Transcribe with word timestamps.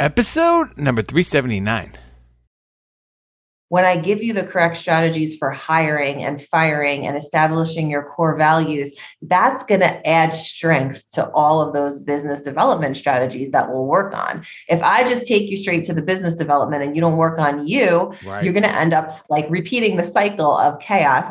episode 0.00 0.76
number 0.78 1.02
379. 1.02 1.92
When 3.68 3.84
I 3.84 3.98
give 3.98 4.20
you 4.20 4.32
the 4.32 4.42
correct 4.42 4.78
strategies 4.78 5.36
for 5.36 5.50
hiring 5.50 6.24
and 6.24 6.42
firing 6.42 7.06
and 7.06 7.16
establishing 7.16 7.88
your 7.88 8.02
core 8.02 8.34
values, 8.36 8.96
that's 9.22 9.62
going 9.62 9.82
to 9.82 10.08
add 10.08 10.34
strength 10.34 11.04
to 11.10 11.30
all 11.32 11.60
of 11.60 11.72
those 11.74 12.00
business 12.00 12.40
development 12.40 12.96
strategies 12.96 13.52
that 13.52 13.70
we'll 13.70 13.84
work 13.84 14.12
on. 14.12 14.44
If 14.68 14.82
I 14.82 15.04
just 15.04 15.26
take 15.26 15.48
you 15.48 15.56
straight 15.56 15.84
to 15.84 15.92
the 15.92 16.02
business 16.02 16.34
development 16.34 16.82
and 16.82 16.96
you 16.96 17.00
don't 17.00 17.18
work 17.18 17.38
on 17.38 17.68
you, 17.68 18.12
right. 18.26 18.42
you're 18.42 18.54
going 18.54 18.64
to 18.64 18.74
end 18.74 18.92
up 18.92 19.12
like 19.28 19.46
repeating 19.50 19.96
the 19.96 20.04
cycle 20.04 20.56
of 20.56 20.80
chaos. 20.80 21.28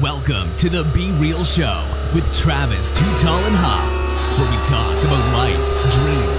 Welcome 0.00 0.56
to 0.56 0.70
the 0.70 0.90
Be 0.94 1.12
Real 1.12 1.44
Show 1.44 1.86
with 2.14 2.34
Travis 2.36 2.90
Too 2.90 3.14
Tall 3.14 3.38
and 3.44 3.54
Huff 3.54 4.10
where 4.38 4.50
we 4.50 4.56
talk 4.64 4.96
about 5.04 5.24
life, 5.32 5.59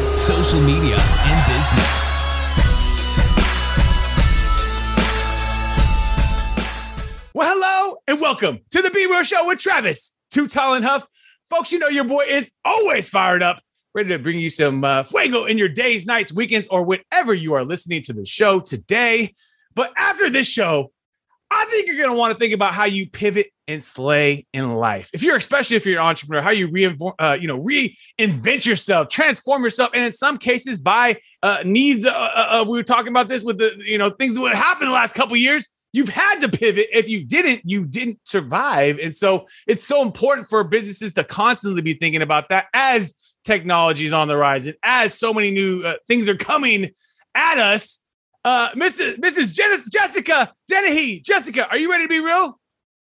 dreams, 0.01 0.21
social 0.21 0.61
media, 0.61 0.97
and 0.97 1.47
business. 1.47 2.13
Well, 7.33 7.57
hello 7.57 7.97
and 8.07 8.19
welcome 8.19 8.59
to 8.71 8.81
the 8.81 8.91
Be 8.91 9.07
Real 9.07 9.23
Show 9.23 9.47
with 9.47 9.59
Travis, 9.59 10.17
Too 10.29 10.47
Tall 10.47 10.75
and 10.75 10.85
Huff. 10.85 11.05
Folks, 11.49 11.71
you 11.71 11.79
know 11.79 11.87
your 11.87 12.03
boy 12.03 12.25
is 12.27 12.51
always 12.63 13.09
fired 13.09 13.41
up, 13.41 13.61
ready 13.93 14.09
to 14.09 14.19
bring 14.19 14.39
you 14.39 14.49
some 14.49 14.83
uh, 14.83 15.03
fuego 15.03 15.45
in 15.45 15.57
your 15.57 15.69
days, 15.69 16.05
nights, 16.05 16.33
weekends, 16.33 16.67
or 16.67 16.83
whenever 16.83 17.33
you 17.33 17.53
are 17.53 17.63
listening 17.63 18.01
to 18.03 18.13
the 18.13 18.25
show 18.25 18.59
today. 18.59 19.33
But 19.73 19.93
after 19.97 20.29
this 20.29 20.47
show, 20.47 20.91
I 21.49 21.65
think 21.65 21.87
you're 21.87 21.97
going 21.97 22.09
to 22.09 22.15
want 22.15 22.33
to 22.33 22.39
think 22.39 22.53
about 22.53 22.73
how 22.73 22.85
you 22.85 23.09
pivot 23.09 23.47
and 23.71 23.83
slay 23.83 24.45
in 24.53 24.75
life. 24.75 25.09
If 25.13 25.23
you're, 25.23 25.37
especially 25.37 25.77
if 25.77 25.85
you're 25.85 25.99
an 25.99 26.05
entrepreneur, 26.05 26.41
how 26.41 26.51
you 26.51 26.67
reinvent, 26.67 27.13
uh, 27.19 27.37
you 27.39 27.47
know, 27.47 27.59
reinvent 27.59 28.65
yourself, 28.65 29.09
transform 29.09 29.63
yourself, 29.63 29.91
and 29.93 30.03
in 30.03 30.11
some 30.11 30.37
cases, 30.37 30.77
by 30.77 31.17
uh, 31.43 31.63
needs. 31.65 32.05
Uh, 32.05 32.11
uh, 32.11 32.47
uh, 32.61 32.65
we 32.67 32.77
were 32.77 32.83
talking 32.83 33.07
about 33.07 33.27
this 33.27 33.43
with 33.43 33.57
the, 33.57 33.81
you 33.85 33.97
know, 33.97 34.09
things 34.09 34.35
that 34.35 34.41
would 34.41 34.53
happen 34.53 34.87
the 34.87 34.93
last 34.93 35.15
couple 35.15 35.35
years. 35.35 35.67
You've 35.93 36.09
had 36.09 36.39
to 36.39 36.49
pivot. 36.49 36.87
If 36.93 37.09
you 37.09 37.25
didn't, 37.25 37.61
you 37.65 37.85
didn't 37.85 38.19
survive. 38.25 38.99
And 38.99 39.13
so 39.13 39.45
it's 39.67 39.83
so 39.83 40.01
important 40.01 40.47
for 40.47 40.63
businesses 40.63 41.13
to 41.13 41.23
constantly 41.23 41.81
be 41.81 41.93
thinking 41.93 42.21
about 42.21 42.49
that 42.49 42.67
as 42.73 43.17
technology 43.43 44.05
is 44.05 44.13
on 44.13 44.27
the 44.27 44.37
rise 44.37 44.67
and 44.67 44.77
as 44.83 45.17
so 45.17 45.33
many 45.33 45.51
new 45.51 45.83
uh, 45.83 45.95
things 46.07 46.29
are 46.29 46.35
coming 46.35 46.89
at 47.33 47.57
us 47.57 48.05
Mrs. 48.45 49.17
Mrs. 49.17 49.51
Jen- 49.51 49.83
Jessica 49.91 50.53
Dennehy. 50.67 51.19
Jessica, 51.21 51.67
are 51.67 51.77
you 51.77 51.89
ready 51.91 52.05
to 52.05 52.09
be 52.09 52.19
real? 52.19 52.60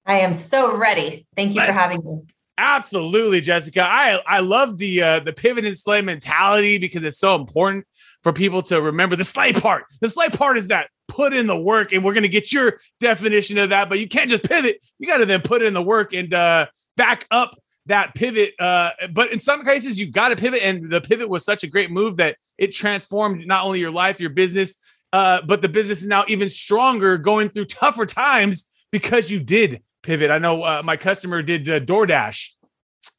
I 0.07 0.21
am 0.21 0.35
so 0.35 0.77
ready. 0.77 1.27
Thank 1.37 1.55
you 1.55 1.61
Let's, 1.61 1.71
for 1.71 1.75
having 1.75 2.05
me. 2.05 2.21
Absolutely, 2.59 3.41
Jessica. 3.41 3.83
I 3.83 4.21
I 4.27 4.41
love 4.41 4.79
the 4.79 5.03
uh, 5.03 5.21
the 5.21 5.33
pivot 5.33 5.65
and 5.65 5.77
slay 5.77 6.03
mentality 6.03 6.79
because 6.79 7.03
it's 7.03 7.19
so 7.19 7.35
important 7.35 7.85
for 8.23 8.33
people 8.33 8.63
to 8.63 8.81
remember 8.81 9.17
the 9.17 9.25
slay 9.25 9.53
part. 9.53 9.85
The 10.01 10.09
slay 10.09 10.29
part 10.29 10.57
is 10.57 10.69
that 10.69 10.89
put 11.09 11.33
in 11.33 11.47
the 11.47 11.59
work, 11.59 11.93
and 11.93 12.05
we're 12.05 12.13
going 12.13 12.23
to 12.23 12.29
get 12.29 12.53
your 12.53 12.79
definition 13.01 13.59
of 13.59 13.71
that. 13.71 13.89
But 13.89 13.99
you 13.99 14.09
can't 14.09 14.31
just 14.31 14.45
pivot; 14.45 14.79
you 14.99 15.09
got 15.09 15.19
to 15.19 15.27
then 15.27 15.43
put 15.43 15.63
in 15.63 15.75
the 15.75 15.83
work 15.83 16.13
and 16.13 16.33
uh, 16.33 16.67
back 16.97 17.27
up 17.31 17.59
that 17.87 18.15
pivot. 18.15 18.55
Uh, 18.61 18.91
but 19.13 19.33
in 19.33 19.39
some 19.39 19.65
cases, 19.65 19.99
you 19.99 20.11
got 20.11 20.29
to 20.29 20.37
pivot, 20.37 20.65
and 20.65 20.91
the 20.93 21.01
pivot 21.01 21.29
was 21.29 21.45
such 21.45 21.65
a 21.65 21.67
great 21.67 21.91
move 21.91 22.19
that 22.19 22.37
it 22.57 22.69
transformed 22.69 23.47
not 23.47 23.65
only 23.65 23.81
your 23.81 23.91
life, 23.91 24.21
your 24.21 24.31
business, 24.31 24.77
uh, 25.13 25.41
but 25.43 25.61
the 25.61 25.69
business 25.69 26.03
is 26.03 26.09
now 26.09 26.25
even 26.29 26.49
stronger 26.49 27.19
going 27.19 27.49
through 27.49 27.65
tougher 27.65 28.07
times 28.07 28.71
because 28.93 29.29
you 29.29 29.41
did 29.41 29.83
pivot. 30.05 30.31
I 30.31 30.39
know 30.39 30.63
uh, 30.63 30.83
my 30.85 30.97
customer 30.97 31.43
did 31.43 31.69
uh, 31.69 31.81
DoorDash 31.81 32.51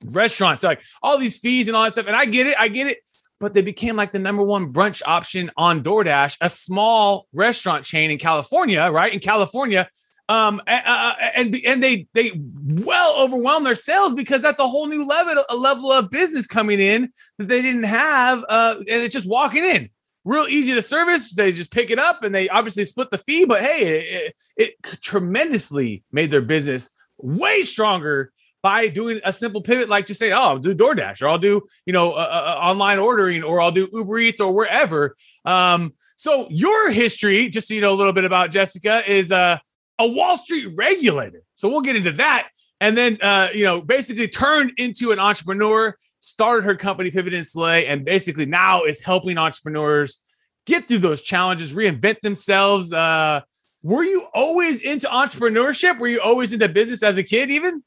restaurants, 0.04 0.62
so 0.62 0.70
like 0.70 0.82
all 1.04 1.18
these 1.18 1.38
fees 1.38 1.68
and 1.68 1.76
all 1.76 1.84
that 1.84 1.94
stuff. 1.94 2.08
And 2.08 2.16
I 2.16 2.26
get 2.26 2.48
it, 2.48 2.56
I 2.60 2.68
get 2.68 2.88
it. 2.88 3.00
But 3.40 3.54
they 3.54 3.62
became 3.62 3.98
like 3.98 4.14
the 4.14 4.20
number 4.20 4.44
one 4.44 4.72
brunch 4.72 5.02
option 5.06 5.52
on 5.58 5.84
DoorDash, 5.84 6.38
a 6.40 6.50
small 6.50 7.28
restaurant 7.34 7.84
chain 7.84 8.10
in 8.10 8.18
California, 8.18 8.90
right? 8.90 9.14
In 9.14 9.20
California. 9.20 9.90
Um, 10.28 10.60
uh, 10.66 11.14
and 11.36 11.56
and 11.68 11.84
they 11.84 12.08
they 12.14 12.32
well 12.74 13.16
overwhelm 13.20 13.64
their 13.64 13.76
sales 13.76 14.14
because 14.14 14.42
that's 14.42 14.60
a 14.60 14.66
whole 14.66 14.88
new 14.88 15.06
level 15.06 15.36
a 15.50 15.56
level 15.56 15.92
of 15.92 16.10
business 16.10 16.48
coming 16.48 16.80
in 16.80 17.12
that 17.38 17.48
they 17.48 17.62
didn't 17.62 17.84
have, 17.84 18.44
uh, 18.50 18.76
and 18.78 18.88
it's 18.88 19.14
just 19.14 19.30
walking 19.30 19.64
in 19.64 19.90
real 20.26 20.46
easy 20.50 20.74
to 20.74 20.82
service. 20.82 21.34
They 21.34 21.52
just 21.52 21.72
pick 21.72 21.92
it 21.92 22.00
up 22.00 22.24
and 22.24 22.36
they 22.36 22.50
obviously 22.50 22.84
split 22.84 23.12
the 23.12 23.18
fee, 23.18 23.46
but 23.46 23.62
hey, 23.62 24.00
it, 24.00 24.36
it, 24.58 25.02
tremendously 25.02 26.04
made 26.12 26.32
their 26.32 26.42
business 26.42 26.90
way 27.18 27.62
stronger 27.62 28.32
by 28.62 28.88
doing 28.88 29.22
a 29.24 29.32
simple 29.32 29.62
pivot, 29.62 29.90
like 29.90 30.08
just 30.08 30.20
say, 30.20 30.32
"Oh, 30.32 30.38
I'll 30.38 30.58
do 30.58 30.74
DoorDash, 30.74 31.22
or 31.22 31.28
I'll 31.28 31.38
do 31.38 31.62
you 31.86 31.94
know 31.94 32.14
uh, 32.14 32.56
uh, 32.58 32.60
online 32.60 32.98
ordering, 32.98 33.44
or 33.44 33.62
I'll 33.62 33.72
do 33.72 33.88
Uber 33.94 34.18
Eats, 34.18 34.42
or 34.42 34.52
wherever." 34.52 35.16
Um, 35.46 35.94
so 36.16 36.48
your 36.50 36.90
history, 36.90 37.48
just 37.48 37.68
so 37.68 37.76
you 37.76 37.82
know 37.82 37.94
a 37.94 37.96
little 37.96 38.12
bit 38.12 38.26
about 38.26 38.50
Jessica, 38.50 39.04
is 39.08 39.32
uh, 39.32 39.60
a 40.00 40.08
Wall 40.08 40.36
Street 40.36 40.74
regulator. 40.76 41.44
So 41.54 41.70
we'll 41.70 41.82
get 41.82 41.96
into 41.96 42.14
that, 42.14 42.50
and 42.82 42.98
then 42.98 43.20
uh, 43.22 43.50
you 43.54 43.66
know 43.66 43.82
basically 43.82 44.28
turned 44.28 44.72
into 44.78 45.12
an 45.12 45.20
entrepreneur 45.20 45.96
started 46.26 46.66
her 46.66 46.74
company 46.74 47.12
Pivot 47.12 47.36
and 47.36 47.46
Slay, 47.46 47.86
and 47.86 48.04
basically 48.04 48.48
now 48.48 48.84
is 48.84 49.00
helping 49.00 49.38
entrepreneurs 49.38 50.24
get 50.66 50.88
through 50.88 50.98
those 50.98 51.22
challenges, 51.22 51.72
reinvent 51.72 52.22
themselves. 52.22 52.92
Uh, 52.92 53.42
were 53.84 54.04
you 54.04 54.26
always 54.34 54.82
into 54.82 55.06
entrepreneurship? 55.06 56.00
Were 56.00 56.08
you 56.08 56.20
always 56.20 56.52
into 56.52 56.68
business 56.68 57.04
as 57.04 57.20
a 57.20 57.24
kid, 57.24 57.52
even? 57.52 57.84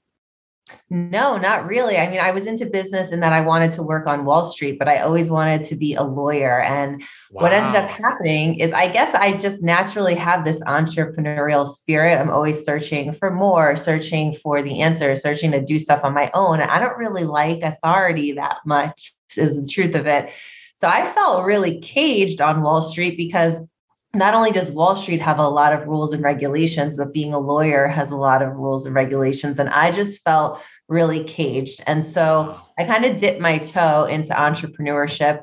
No, 0.90 1.36
not 1.36 1.66
really. 1.66 1.96
I 1.96 2.08
mean, 2.08 2.20
I 2.20 2.30
was 2.30 2.46
into 2.46 2.66
business 2.66 3.12
and 3.12 3.22
that 3.22 3.32
I 3.32 3.40
wanted 3.40 3.70
to 3.72 3.82
work 3.82 4.06
on 4.06 4.24
Wall 4.24 4.44
Street, 4.44 4.78
but 4.78 4.88
I 4.88 5.00
always 5.00 5.30
wanted 5.30 5.64
to 5.64 5.76
be 5.76 5.94
a 5.94 6.02
lawyer. 6.02 6.62
And 6.62 7.02
wow. 7.30 7.42
what 7.42 7.52
ended 7.52 7.76
up 7.76 7.88
happening 7.88 8.58
is 8.60 8.72
I 8.72 8.88
guess 8.88 9.14
I 9.14 9.36
just 9.36 9.62
naturally 9.62 10.14
have 10.14 10.44
this 10.44 10.60
entrepreneurial 10.62 11.66
spirit. 11.66 12.18
I'm 12.18 12.30
always 12.30 12.64
searching 12.64 13.12
for 13.12 13.30
more, 13.30 13.76
searching 13.76 14.34
for 14.34 14.62
the 14.62 14.80
answer, 14.80 15.14
searching 15.14 15.52
to 15.52 15.60
do 15.60 15.78
stuff 15.78 16.04
on 16.04 16.14
my 16.14 16.30
own. 16.34 16.60
I 16.60 16.78
don't 16.78 16.98
really 16.98 17.24
like 17.24 17.62
authority 17.62 18.32
that 18.32 18.58
much, 18.64 19.14
is 19.36 19.60
the 19.60 19.68
truth 19.68 19.94
of 19.94 20.06
it. 20.06 20.30
So 20.74 20.88
I 20.88 21.10
felt 21.12 21.44
really 21.44 21.80
caged 21.80 22.40
on 22.40 22.62
Wall 22.62 22.82
Street 22.82 23.16
because 23.16 23.60
not 24.14 24.34
only 24.34 24.50
does 24.50 24.70
Wall 24.70 24.96
Street 24.96 25.20
have 25.20 25.38
a 25.38 25.48
lot 25.48 25.72
of 25.72 25.86
rules 25.86 26.12
and 26.12 26.22
regulations, 26.22 26.96
but 26.96 27.12
being 27.12 27.34
a 27.34 27.38
lawyer 27.38 27.86
has 27.86 28.10
a 28.10 28.16
lot 28.16 28.42
of 28.42 28.56
rules 28.56 28.86
and 28.86 28.94
regulations. 28.94 29.58
And 29.58 29.68
I 29.68 29.90
just 29.90 30.22
felt 30.22 30.60
really 30.88 31.24
caged. 31.24 31.82
And 31.86 32.04
so 32.04 32.58
I 32.78 32.84
kind 32.84 33.04
of 33.04 33.18
dipped 33.18 33.40
my 33.40 33.58
toe 33.58 34.04
into 34.04 34.32
entrepreneurship 34.32 35.42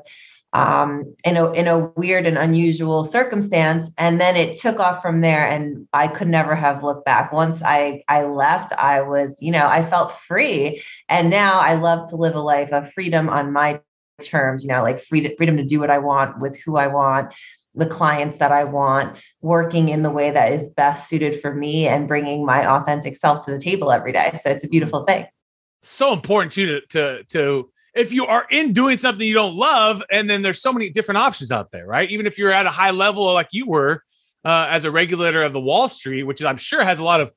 um, 0.52 1.14
in 1.24 1.36
a 1.36 1.52
in 1.52 1.68
a 1.68 1.92
weird 1.96 2.26
and 2.26 2.38
unusual 2.38 3.04
circumstance, 3.04 3.90
and 3.98 4.20
then 4.20 4.36
it 4.36 4.58
took 4.58 4.80
off 4.80 5.02
from 5.02 5.20
there. 5.20 5.46
And 5.46 5.86
I 5.92 6.08
could 6.08 6.28
never 6.28 6.54
have 6.54 6.82
looked 6.82 7.04
back. 7.04 7.32
Once 7.32 7.62
I 7.62 8.02
I 8.08 8.24
left, 8.24 8.72
I 8.72 9.02
was 9.02 9.36
you 9.40 9.52
know 9.52 9.66
I 9.66 9.84
felt 9.84 10.18
free, 10.20 10.82
and 11.08 11.30
now 11.30 11.60
I 11.60 11.74
love 11.74 12.08
to 12.10 12.16
live 12.16 12.34
a 12.34 12.40
life 12.40 12.72
of 12.72 12.90
freedom 12.92 13.28
on 13.28 13.52
my 13.52 13.80
terms. 14.22 14.64
You 14.64 14.68
know, 14.68 14.82
like 14.82 15.02
freedom 15.04 15.32
freedom 15.36 15.56
to 15.58 15.64
do 15.64 15.78
what 15.78 15.90
I 15.90 15.98
want 15.98 16.40
with 16.40 16.58
who 16.60 16.76
I 16.76 16.86
want 16.86 17.34
the 17.76 17.86
clients 17.86 18.38
that 18.38 18.52
I 18.52 18.64
want, 18.64 19.18
working 19.42 19.90
in 19.90 20.02
the 20.02 20.10
way 20.10 20.30
that 20.30 20.52
is 20.52 20.68
best 20.70 21.08
suited 21.08 21.40
for 21.40 21.54
me 21.54 21.86
and 21.86 22.08
bringing 22.08 22.44
my 22.44 22.66
authentic 22.66 23.16
self 23.16 23.44
to 23.44 23.52
the 23.52 23.60
table 23.60 23.92
every 23.92 24.12
day. 24.12 24.38
So 24.42 24.50
it's 24.50 24.64
a 24.64 24.68
beautiful 24.68 25.04
thing. 25.04 25.26
So 25.82 26.12
important 26.12 26.52
too 26.52 26.66
to 26.66 26.86
to 26.88 27.24
to 27.24 27.70
if 27.94 28.12
you 28.12 28.26
are 28.26 28.46
in 28.50 28.72
doing 28.72 28.96
something 28.96 29.26
you 29.26 29.34
don't 29.34 29.54
love, 29.54 30.02
and 30.10 30.28
then 30.28 30.42
there's 30.42 30.60
so 30.60 30.72
many 30.72 30.90
different 30.90 31.18
options 31.18 31.52
out 31.52 31.70
there, 31.70 31.86
right? 31.86 32.10
Even 32.10 32.26
if 32.26 32.38
you're 32.38 32.52
at 32.52 32.66
a 32.66 32.70
high 32.70 32.90
level 32.90 33.32
like 33.32 33.48
you 33.52 33.66
were 33.66 34.02
uh, 34.44 34.68
as 34.70 34.84
a 34.84 34.90
regulator 34.90 35.42
of 35.42 35.52
the 35.52 35.60
Wall 35.60 35.88
Street, 35.88 36.24
which 36.24 36.42
I'm 36.42 36.56
sure 36.56 36.84
has 36.84 36.98
a 36.98 37.04
lot 37.04 37.20
of 37.20 37.32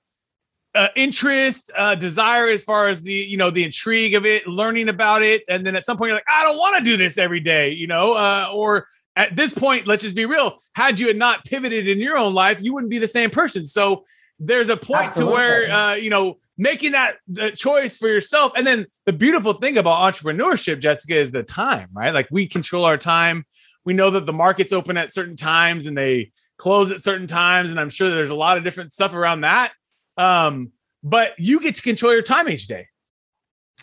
uh, 0.76 0.90
interest, 0.96 1.72
uh, 1.76 1.96
desire 1.96 2.48
as 2.48 2.64
far 2.64 2.90
as 2.90 3.04
the 3.04 3.14
you 3.14 3.38
know 3.38 3.50
the 3.50 3.64
intrigue 3.64 4.14
of 4.14 4.26
it, 4.26 4.48
learning 4.48 4.90
about 4.90 5.22
it, 5.22 5.44
and 5.50 5.66
then 5.66 5.76
at 5.76 5.84
some 5.84 5.98
point 5.98 6.10
you're 6.10 6.18
like, 6.18 6.30
I 6.30 6.44
don't 6.44 6.58
want 6.58 6.78
to 6.78 6.84
do 6.84 6.98
this 6.98 7.18
every 7.18 7.40
day, 7.40 7.72
you 7.72 7.88
know, 7.88 8.14
uh, 8.14 8.52
or 8.54 8.88
at 9.20 9.36
this 9.36 9.52
point, 9.52 9.86
let's 9.86 10.02
just 10.02 10.16
be 10.16 10.26
real. 10.26 10.58
Had 10.74 10.98
you 10.98 11.08
had 11.08 11.18
not 11.18 11.44
pivoted 11.44 11.90
in 11.90 12.00
your 12.00 12.18
own 12.18 12.34
life, 12.34 12.62
you 12.62 12.74
wouldn't 12.74 12.90
be 12.90 13.00
the 13.00 13.08
same 13.08 13.30
person. 13.30 13.66
So 13.66 14.06
there's 14.40 14.70
a 14.70 14.78
point 14.78 15.10
Absolutely. 15.10 15.36
to 15.36 15.38
where 15.38 15.72
uh, 15.72 15.94
you 15.96 16.10
know 16.10 16.38
making 16.58 16.94
that 16.94 17.18
the 17.28 17.52
choice 17.52 17.98
for 17.98 18.08
yourself. 18.08 18.54
And 18.56 18.66
then 18.66 18.86
the 19.06 19.12
beautiful 19.12 19.52
thing 19.52 19.78
about 19.78 20.14
entrepreneurship, 20.14 20.80
Jessica, 20.80 21.18
is 21.18 21.34
the 21.34 21.44
time, 21.44 21.90
right? 21.94 22.14
Like 22.14 22.30
we 22.32 22.48
control 22.48 22.86
our 22.86 22.98
time. 22.98 23.46
We 23.84 23.94
know 23.94 24.10
that 24.12 24.26
the 24.26 24.34
markets 24.34 24.72
open 24.72 24.96
at 24.96 25.12
certain 25.12 25.36
times 25.36 25.86
and 25.86 25.98
they 25.98 26.32
close 26.58 26.90
at 26.90 27.02
certain 27.02 27.28
times, 27.28 27.72
and 27.72 27.80
I'm 27.80 27.90
sure 27.90 28.10
there's 28.10 28.30
a 28.30 28.36
lot 28.36 28.58
of 28.58 28.64
different 28.64 28.94
stuff 28.94 29.14
around 29.14 29.42
that. 29.42 29.74
Um, 30.16 30.72
but 31.04 31.34
you 31.38 31.60
get 31.60 31.76
to 31.76 31.82
control 31.82 32.14
your 32.14 32.22
time 32.22 32.48
each 32.48 32.68
day. 32.68 32.86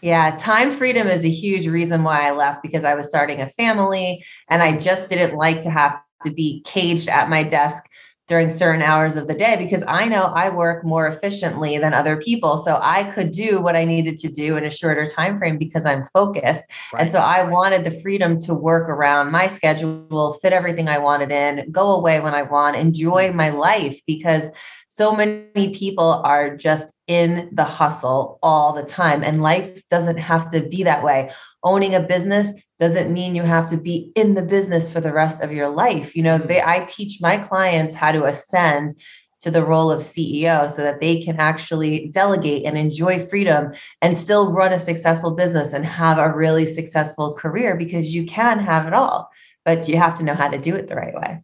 Yeah, 0.02 0.36
time 0.36 0.72
freedom 0.72 1.06
is 1.08 1.24
a 1.24 1.30
huge 1.30 1.66
reason 1.66 2.04
why 2.04 2.28
I 2.28 2.32
left 2.32 2.62
because 2.62 2.84
I 2.84 2.94
was 2.94 3.08
starting 3.08 3.40
a 3.40 3.48
family 3.50 4.24
and 4.50 4.62
I 4.62 4.76
just 4.76 5.08
didn't 5.08 5.36
like 5.36 5.62
to 5.62 5.70
have 5.70 5.98
to 6.24 6.30
be 6.30 6.62
caged 6.66 7.08
at 7.08 7.30
my 7.30 7.42
desk 7.42 7.84
during 8.28 8.50
certain 8.50 8.82
hours 8.82 9.14
of 9.14 9.28
the 9.28 9.34
day 9.34 9.56
because 9.56 9.84
I 9.86 10.06
know 10.06 10.24
I 10.24 10.50
work 10.50 10.84
more 10.84 11.06
efficiently 11.06 11.78
than 11.78 11.94
other 11.94 12.16
people. 12.16 12.56
So 12.58 12.78
I 12.82 13.12
could 13.12 13.30
do 13.30 13.60
what 13.60 13.76
I 13.76 13.84
needed 13.84 14.18
to 14.18 14.28
do 14.28 14.56
in 14.56 14.64
a 14.64 14.70
shorter 14.70 15.06
time 15.06 15.38
frame 15.38 15.58
because 15.58 15.84
I'm 15.84 16.04
focused. 16.12 16.62
Right. 16.92 17.02
And 17.02 17.12
so 17.12 17.20
I 17.20 17.44
wanted 17.44 17.84
the 17.84 18.00
freedom 18.00 18.38
to 18.40 18.54
work 18.54 18.88
around 18.88 19.30
my 19.30 19.46
schedule, 19.46 20.38
fit 20.42 20.52
everything 20.52 20.88
I 20.88 20.98
wanted 20.98 21.30
in, 21.30 21.70
go 21.70 21.94
away 21.94 22.20
when 22.20 22.34
I 22.34 22.42
want, 22.42 22.76
enjoy 22.76 23.28
mm. 23.28 23.34
my 23.34 23.50
life 23.50 24.00
because 24.06 24.50
so 24.88 25.14
many 25.14 25.72
people 25.72 26.20
are 26.24 26.56
just 26.56 26.92
in 27.06 27.48
the 27.52 27.64
hustle 27.64 28.38
all 28.42 28.72
the 28.72 28.82
time. 28.82 29.22
And 29.22 29.42
life 29.42 29.82
doesn't 29.88 30.18
have 30.18 30.50
to 30.50 30.60
be 30.60 30.82
that 30.82 31.04
way. 31.04 31.30
Owning 31.62 31.94
a 31.94 32.00
business 32.00 32.52
doesn't 32.78 33.12
mean 33.12 33.34
you 33.34 33.42
have 33.42 33.70
to 33.70 33.76
be 33.76 34.12
in 34.16 34.34
the 34.34 34.42
business 34.42 34.88
for 34.88 35.00
the 35.00 35.12
rest 35.12 35.40
of 35.42 35.52
your 35.52 35.68
life. 35.68 36.16
You 36.16 36.22
know 36.22 36.38
they 36.38 36.62
i 36.62 36.84
teach 36.84 37.20
my 37.20 37.38
clients 37.38 37.94
how 37.94 38.12
to 38.12 38.24
ascend 38.24 38.94
to 39.40 39.50
the 39.50 39.64
role 39.64 39.90
of 39.90 40.02
CEO 40.02 40.68
so 40.74 40.82
that 40.82 41.00
they 41.00 41.22
can 41.22 41.36
actually 41.38 42.08
delegate 42.08 42.64
and 42.64 42.76
enjoy 42.76 43.24
freedom 43.26 43.72
and 44.02 44.16
still 44.16 44.52
run 44.52 44.72
a 44.72 44.78
successful 44.78 45.32
business 45.32 45.72
and 45.72 45.84
have 45.84 46.18
a 46.18 46.34
really 46.34 46.66
successful 46.66 47.34
career 47.34 47.76
because 47.76 48.14
you 48.14 48.24
can 48.26 48.58
have 48.58 48.86
it 48.86 48.94
all 48.94 49.30
but 49.64 49.88
you 49.88 49.98
have 49.98 50.16
to 50.16 50.24
know 50.24 50.34
how 50.34 50.48
to 50.48 50.58
do 50.58 50.74
it 50.74 50.88
the 50.88 50.96
right 50.96 51.14
way 51.14 51.38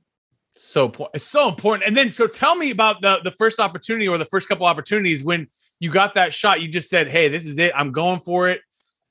so 0.54 0.92
it's 1.14 1.24
so 1.24 1.48
important. 1.48 1.86
And 1.86 1.96
then, 1.96 2.10
so 2.10 2.26
tell 2.26 2.56
me 2.56 2.70
about 2.70 3.00
the 3.00 3.20
the 3.24 3.30
first 3.30 3.58
opportunity 3.58 4.08
or 4.08 4.18
the 4.18 4.26
first 4.26 4.48
couple 4.48 4.66
opportunities 4.66 5.24
when 5.24 5.48
you 5.80 5.90
got 5.90 6.14
that 6.14 6.32
shot. 6.32 6.60
You 6.60 6.68
just 6.68 6.90
said, 6.90 7.08
"Hey, 7.08 7.28
this 7.28 7.46
is 7.46 7.58
it. 7.58 7.72
I'm 7.74 7.92
going 7.92 8.20
for 8.20 8.48
it." 8.48 8.60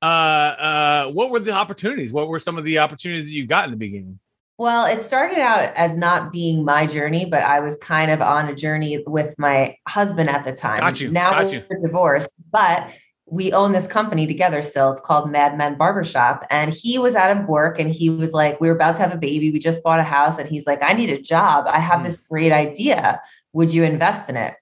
Uh, 0.01 0.05
uh, 0.05 1.11
what 1.11 1.29
were 1.29 1.39
the 1.39 1.51
opportunities? 1.51 2.11
What 2.11 2.27
were 2.27 2.39
some 2.39 2.57
of 2.57 2.63
the 2.63 2.79
opportunities 2.79 3.25
that 3.25 3.33
you 3.33 3.45
got 3.45 3.65
in 3.65 3.71
the 3.71 3.77
beginning? 3.77 4.19
Well, 4.57 4.85
it 4.85 5.01
started 5.01 5.39
out 5.39 5.73
as 5.75 5.95
not 5.95 6.31
being 6.31 6.63
my 6.63 6.85
journey, 6.85 7.25
but 7.25 7.41
I 7.41 7.59
was 7.61 7.77
kind 7.77 8.11
of 8.11 8.21
on 8.21 8.47
a 8.47 8.55
journey 8.55 9.03
with 9.07 9.33
my 9.39 9.75
husband 9.87 10.29
at 10.29 10.45
the 10.45 10.53
time. 10.53 10.77
Got 10.77 11.01
you. 11.01 11.11
Now 11.11 11.31
got 11.31 11.45
we're 11.47 11.65
you. 11.69 11.81
divorced, 11.81 12.29
but 12.51 12.87
we 13.31 13.53
own 13.53 13.71
this 13.71 13.87
company 13.87 14.27
together 14.27 14.61
still. 14.61 14.91
It's 14.91 14.99
called 14.99 15.31
Mad 15.31 15.57
Men 15.57 15.77
Barbershop. 15.77 16.45
And 16.49 16.73
he 16.73 16.99
was 16.99 17.15
out 17.15 17.35
of 17.35 17.47
work 17.47 17.79
and 17.79 17.89
he 17.89 18.09
was 18.09 18.33
like, 18.33 18.59
We 18.59 18.67
were 18.67 18.75
about 18.75 18.97
to 18.97 19.01
have 19.01 19.13
a 19.13 19.17
baby. 19.17 19.51
We 19.51 19.59
just 19.59 19.81
bought 19.81 20.01
a 20.01 20.03
house. 20.03 20.37
And 20.37 20.49
he's 20.49 20.67
like, 20.67 20.83
I 20.83 20.91
need 20.93 21.09
a 21.09 21.21
job. 21.21 21.65
I 21.67 21.79
have 21.79 22.01
mm. 22.01 22.03
this 22.03 22.19
great 22.19 22.51
idea. 22.51 23.21
Would 23.53 23.73
you 23.73 23.85
invest 23.85 24.29
in 24.29 24.35
it? 24.35 24.55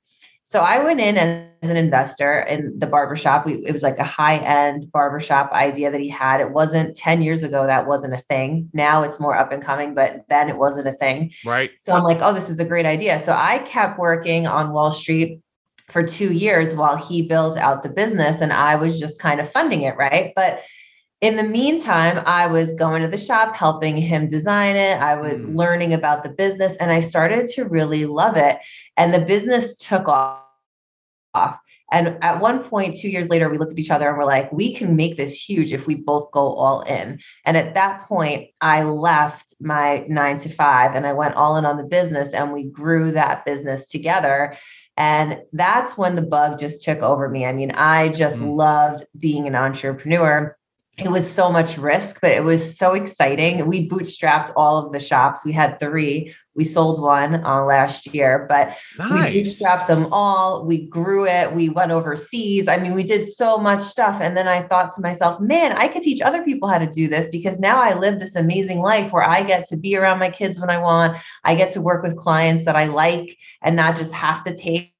So 0.44 0.62
I 0.62 0.84
went 0.84 1.00
in 1.00 1.18
as 1.18 1.70
an 1.70 1.78
investor 1.78 2.42
in 2.42 2.78
the 2.78 2.88
barbershop. 2.88 3.46
We, 3.46 3.56
it 3.66 3.72
was 3.72 3.84
like 3.84 3.98
a 3.98 4.04
high 4.04 4.38
end 4.38 4.92
barbershop 4.92 5.52
idea 5.52 5.90
that 5.92 6.00
he 6.00 6.10
had. 6.10 6.40
It 6.40 6.52
wasn't 6.52 6.96
10 6.96 7.24
years 7.24 7.44
ago, 7.44 7.66
that 7.66 7.88
wasn't 7.88 8.14
a 8.14 8.24
thing. 8.30 8.70
Now 8.74 9.02
it's 9.02 9.20
more 9.20 9.38
up 9.38 9.52
and 9.52 9.64
coming, 9.64 9.96
but 9.96 10.26
then 10.30 10.48
it 10.48 10.58
wasn't 10.58 10.88
a 10.88 10.94
thing. 10.94 11.32
Right. 11.44 11.72
So 11.80 11.94
I'm 11.94 12.04
like, 12.04 12.20
oh, 12.22 12.34
this 12.34 12.50
is 12.50 12.60
a 12.60 12.66
great 12.66 12.86
idea. 12.86 13.20
So 13.20 13.34
I 13.34 13.60
kept 13.60 14.00
working 14.00 14.48
on 14.48 14.72
Wall 14.72 14.92
Street 14.92 15.42
for 15.90 16.04
two 16.06 16.34
years 16.34 16.76
while 16.76 16.96
he 16.96 17.22
built 17.22 17.58
out 17.58 17.84
the 17.84 17.90
business 17.90 18.42
and 18.42 18.54
I 18.54 18.76
was 18.76 19.00
just 19.00 19.20
kind 19.20 19.40
of 19.40 19.52
funding 19.52 19.82
it, 19.82 19.98
right? 19.98 20.34
But 20.36 20.64
in 21.22 21.36
the 21.36 21.44
meantime, 21.44 22.24
I 22.26 22.48
was 22.48 22.74
going 22.74 23.02
to 23.02 23.10
the 23.10 23.18
shop, 23.18 23.54
helping 23.54 23.98
him 23.98 24.30
design 24.30 24.78
it. 24.78 24.98
I 24.98 25.16
was 25.16 25.46
mm. 25.46 25.56
learning 25.56 25.94
about 25.94 26.24
the 26.24 26.30
business 26.30 26.78
and 26.80 26.92
I 26.92 27.02
started 27.02 27.50
to 27.50 27.66
really 27.66 28.06
love 28.06 28.38
it. 28.38 28.58
And 28.96 29.14
the 29.14 29.20
business 29.20 29.76
took 29.78 30.08
off. 30.08 31.60
And 31.92 32.18
at 32.22 32.40
one 32.40 32.64
point, 32.64 32.96
two 32.96 33.10
years 33.10 33.30
later, 33.30 33.50
we 33.50 33.58
looked 33.58 33.72
at 33.72 33.80
each 33.80 33.90
other 33.90 34.08
and 34.08 34.18
we're 34.18 34.26
like, 34.26 34.52
we 34.52 34.74
can 34.74 34.96
make 34.96 35.18
this 35.18 35.34
huge 35.34 35.74
if 35.74 35.88
we 35.88 35.96
both 35.96 36.32
go 36.32 36.54
all 36.54 36.82
in. 36.82 37.20
And 37.46 37.58
at 37.58 37.74
that 37.74 38.02
point, 38.02 38.50
I 38.62 38.84
left 38.84 39.56
my 39.60 40.06
nine 40.08 40.38
to 40.40 40.50
five 40.50 40.96
and 40.96 41.06
I 41.06 41.14
went 41.14 41.36
all 41.36 41.58
in 41.58 41.66
on 41.66 41.78
the 41.78 41.84
business 41.84 42.34
and 42.34 42.54
we 42.54 42.66
grew 42.66 43.12
that 43.12 43.44
business 43.44 43.88
together. 43.88 44.56
And 45.00 45.40
that's 45.54 45.98
when 45.98 46.16
the 46.18 46.22
bug 46.22 46.60
just 46.60 46.84
took 46.84 47.00
over 47.00 47.30
me. 47.30 47.46
I 47.46 47.54
mean, 47.54 47.72
I 47.72 48.10
just 48.10 48.42
mm. 48.42 48.58
loved 48.58 49.06
being 49.18 49.48
an 49.48 49.56
entrepreneur. 49.56 50.58
It 50.98 51.10
was 51.10 51.30
so 51.30 51.50
much 51.50 51.78
risk, 51.78 52.20
but 52.22 52.32
it 52.32 52.44
was 52.44 52.78
so 52.78 52.94
exciting. 52.94 53.66
We 53.66 53.88
bootstrapped 53.88 54.52
all 54.58 54.86
of 54.86 54.92
the 54.92 55.00
shops. 55.00 55.46
We 55.46 55.54
had 55.54 55.80
three. 55.80 56.36
We 56.60 56.66
sold 56.66 57.02
one 57.02 57.36
uh, 57.46 57.64
last 57.64 58.14
year, 58.14 58.46
but 58.50 58.76
nice. 58.98 59.34
we 59.34 59.44
bootstrapped 59.44 59.88
them 59.88 60.12
all. 60.12 60.66
We 60.66 60.88
grew 60.88 61.26
it. 61.26 61.56
We 61.56 61.70
went 61.70 61.94
overseas. 61.94 62.68
I 62.68 62.76
mean, 62.76 62.94
we 62.94 63.04
did 63.04 63.26
so 63.26 63.58
much 63.58 63.82
stuff. 63.82 64.20
And 64.20 64.36
then 64.36 64.50
I 64.50 64.64
thought 64.64 64.92
to 64.96 65.02
myself, 65.02 65.40
man, 65.40 65.72
I 65.72 65.88
could 65.88 66.04
teach 66.04 66.20
other 66.20 66.44
people 66.44 66.68
how 66.68 66.78
to 66.78 66.86
do 66.86 67.08
this 67.08 67.30
because 67.30 67.60
now 67.60 67.82
I 67.82 67.94
live 67.94 68.20
this 68.20 68.36
amazing 68.36 68.80
life 68.80 69.14
where 69.14 69.24
I 69.24 69.42
get 69.42 69.70
to 69.70 69.78
be 69.78 69.96
around 69.96 70.20
my 70.20 70.30
kids 70.30 70.60
when 70.60 70.70
I 70.70 70.80
want. 70.80 71.16
I 71.46 71.56
get 71.56 71.72
to 71.76 71.82
work 71.82 72.04
with 72.04 72.18
clients 72.18 72.66
that 72.66 72.76
I 72.76 72.88
like 72.88 73.38
and 73.62 73.78
not 73.78 73.96
just 73.96 74.12
have 74.12 74.44
to 74.44 74.54
take. 74.54 74.94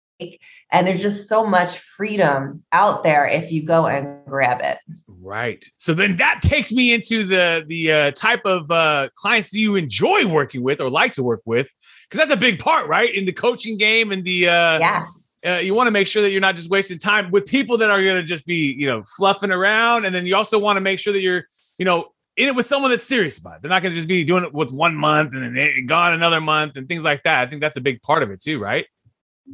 And 0.72 0.86
there's 0.86 1.02
just 1.02 1.28
so 1.28 1.46
much 1.46 1.80
freedom 1.80 2.64
out 2.72 3.04
there 3.04 3.26
if 3.26 3.52
you 3.52 3.66
go 3.66 3.88
and 3.88 4.24
grab 4.26 4.62
it. 4.62 4.78
Right. 5.08 5.66
So 5.78 5.94
then 5.94 6.18
that 6.18 6.42
takes 6.42 6.72
me 6.72 6.94
into 6.94 7.24
the 7.24 7.64
the 7.68 7.92
uh, 7.92 8.12
type 8.12 8.42
of 8.46 8.70
uh, 8.70 9.10
clients 9.16 9.52
that 9.52 9.60
you 9.60 9.76
enjoy 9.76 10.28
working 10.28 10.62
with 10.62 10.80
or 10.82 10.90
like 10.90 11.12
to 11.14 11.24
work 11.24 11.42
with, 11.46 11.70
because 12.10 12.20
that's 12.26 12.38
a 12.38 12.40
big 12.40 12.60
part, 12.60 12.88
right? 12.88 13.14
In 13.14 13.26
the 13.26 13.34
coaching 13.34 13.78
game 13.78 14.12
and 14.12 14.24
the 14.24 14.48
uh, 14.48 14.80
yeah. 14.80 15.06
Uh, 15.46 15.52
you 15.52 15.74
want 15.74 15.88
to 15.88 15.92
make 15.92 16.06
sure 16.06 16.22
that 16.22 16.32
you're 16.32 16.42
not 16.42 16.54
just 16.54 16.70
wasting 16.70 17.00
time 17.00 17.32
with 17.32 17.46
people 17.46 17.78
that 17.78 17.90
are 17.90 18.04
going 18.04 18.18
to 18.18 18.24
just 18.24 18.46
be, 18.46 18.76
you 18.78 18.86
know, 18.86 19.02
fluffing 19.16 19.52
around, 19.52 20.04
and 20.04 20.14
then 20.14 20.26
you 20.26 20.36
also 20.36 20.60
want 20.60 20.76
to 20.76 20.82
make 20.82 21.00
sure 21.00 21.14
that 21.14 21.22
you're, 21.22 21.46
you 21.78 21.86
know, 21.86 22.12
in 22.36 22.50
it 22.50 22.56
with 22.56 22.66
someone 22.66 22.92
that's 22.92 23.06
serious 23.06 23.38
about 23.38 23.56
it. 23.56 23.62
They're 23.62 23.70
not 23.70 23.82
going 23.82 23.94
to 23.94 23.96
just 23.96 24.10
be 24.10 24.26
doing 24.26 24.44
it 24.44 24.54
with 24.54 24.74
one 24.74 24.96
month 24.96 25.34
and 25.34 25.56
then 25.56 25.86
gone 25.86 26.14
another 26.14 26.42
month 26.42 26.76
and 26.76 26.90
things 26.90 27.06
like 27.06 27.24
that. 27.24 27.40
I 27.40 27.46
think 27.46 27.62
that's 27.62 27.78
a 27.78 27.82
big 27.82 28.02
part 28.02 28.22
of 28.22 28.32
it 28.32 28.42
too, 28.42 28.60
right? 28.60 28.86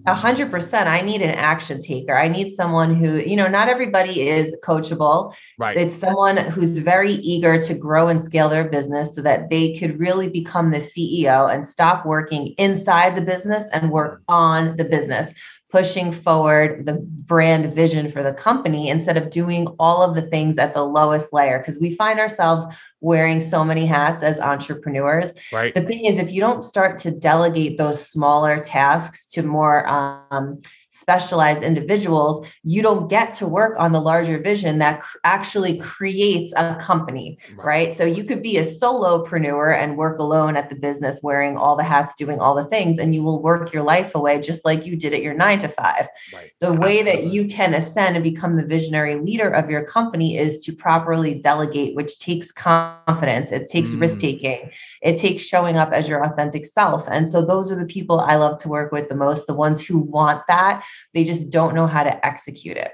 A 0.05 0.13
hundred 0.13 0.51
percent. 0.51 0.87
I 0.87 1.01
need 1.01 1.21
an 1.21 1.31
action 1.35 1.81
taker. 1.81 2.17
I 2.17 2.27
need 2.27 2.53
someone 2.53 2.95
who, 2.95 3.17
you 3.17 3.35
know, 3.35 3.47
not 3.47 3.69
everybody 3.69 4.27
is 4.27 4.55
coachable. 4.63 5.33
Right. 5.57 5.75
It's 5.75 5.95
someone 5.95 6.37
who's 6.37 6.77
very 6.79 7.13
eager 7.13 7.61
to 7.61 7.73
grow 7.73 8.07
and 8.07 8.21
scale 8.21 8.49
their 8.49 8.69
business 8.69 9.15
so 9.15 9.21
that 9.21 9.49
they 9.49 9.77
could 9.77 9.99
really 9.99 10.29
become 10.29 10.71
the 10.71 10.77
CEO 10.77 11.53
and 11.53 11.67
stop 11.67 12.05
working 12.05 12.53
inside 12.57 13.15
the 13.15 13.21
business 13.21 13.63
and 13.71 13.91
work 13.91 14.21
on 14.27 14.77
the 14.77 14.85
business 14.85 15.33
pushing 15.75 16.13
forward 16.13 16.85
the 16.85 16.93
brand 16.93 17.73
vision 17.73 18.09
for 18.09 18.23
the 18.23 18.33
company 18.33 18.87
instead 18.87 19.17
of 19.17 19.29
doing 19.29 19.67
all 19.77 20.01
of 20.01 20.15
the 20.15 20.21
things 20.21 20.57
at 20.57 20.73
the 20.73 20.81
lowest 20.81 21.33
layer 21.33 21.59
because 21.59 21.77
we 21.79 21.93
find 21.93 22.17
ourselves 22.17 22.65
wearing 23.05 23.39
so 23.39 23.63
many 23.63 23.85
hats 23.85 24.23
as 24.23 24.39
entrepreneurs. 24.39 25.31
Right. 25.53 25.73
The 25.73 25.81
thing 25.81 26.05
is, 26.05 26.17
if 26.17 26.31
you 26.31 26.41
don't 26.41 26.63
start 26.63 26.97
to 26.99 27.11
delegate 27.11 27.77
those 27.77 28.09
smaller 28.09 28.59
tasks 28.59 29.27
to 29.33 29.43
more 29.43 29.87
um, 29.87 30.61
specialized 31.05 31.61
individuals, 31.61 32.43
you 32.63 32.81
don't 32.81 33.07
get 33.07 33.31
to 33.31 33.45
work 33.45 33.75
on 33.77 33.91
the 33.91 34.01
larger 34.01 34.39
vision 34.39 34.79
that 34.79 35.01
cr- 35.01 35.19
actually 35.23 35.77
creates 35.77 36.51
a 36.57 36.75
company, 36.81 37.37
right. 37.57 37.65
right. 37.65 37.97
So 37.97 38.05
you 38.05 38.23
could 38.23 38.41
be 38.41 38.57
a 38.57 38.63
solopreneur 38.63 39.79
and 39.79 39.97
work 39.97 40.17
alone 40.17 40.57
at 40.57 40.67
the 40.71 40.75
business, 40.75 41.19
wearing 41.21 41.57
all 41.57 41.75
the 41.75 41.83
hats, 41.83 42.15
doing 42.15 42.39
all 42.39 42.55
the 42.55 42.65
things, 42.65 42.97
and 42.97 43.13
you 43.13 43.21
will 43.21 43.39
work 43.39 43.71
your 43.71 43.83
life 43.83 44.15
away 44.15 44.41
just 44.41 44.65
like 44.65 44.83
you 44.83 44.95
did 44.95 45.13
at 45.13 45.21
your 45.21 45.35
nine 45.35 45.59
to 45.59 45.67
five. 45.67 46.07
Right. 46.33 46.51
The 46.59 46.73
way 46.73 47.01
Absolutely. 47.01 47.11
that 47.11 47.33
you 47.35 47.47
can 47.49 47.75
ascend 47.75 48.15
and 48.15 48.23
become 48.23 48.55
the 48.55 48.65
visionary 48.65 49.17
leader 49.17 49.51
of 49.51 49.69
your 49.69 49.85
company 49.85 50.39
is 50.39 50.57
to 50.65 50.73
properly 50.73 51.35
delegate, 51.35 51.95
which 51.95 52.17
takes 52.17 52.51
confidence, 52.51 53.51
it 53.51 53.69
takes 53.69 53.89
mm. 53.89 54.01
risk 54.01 54.17
taking, 54.17 54.71
it 55.03 55.17
takes 55.17 55.43
showing 55.43 55.77
up 55.77 55.91
as 55.91 56.09
your 56.09 56.25
authentic 56.25 56.65
self. 56.65 57.07
And 57.11 57.29
so 57.29 57.45
those 57.45 57.71
are 57.71 57.75
the 57.75 57.85
people 57.85 58.21
I 58.21 58.37
love 58.37 58.57
to 58.61 58.69
work 58.69 58.91
with 58.91 59.07
the 59.07 59.15
most, 59.15 59.45
the 59.45 59.53
ones 59.53 59.85
who 59.85 59.99
want 59.99 60.41
that 60.47 60.83
they 61.13 61.23
just 61.23 61.49
don't 61.49 61.75
know 61.75 61.87
how 61.87 62.03
to 62.03 62.25
execute 62.25 62.77
it. 62.77 62.91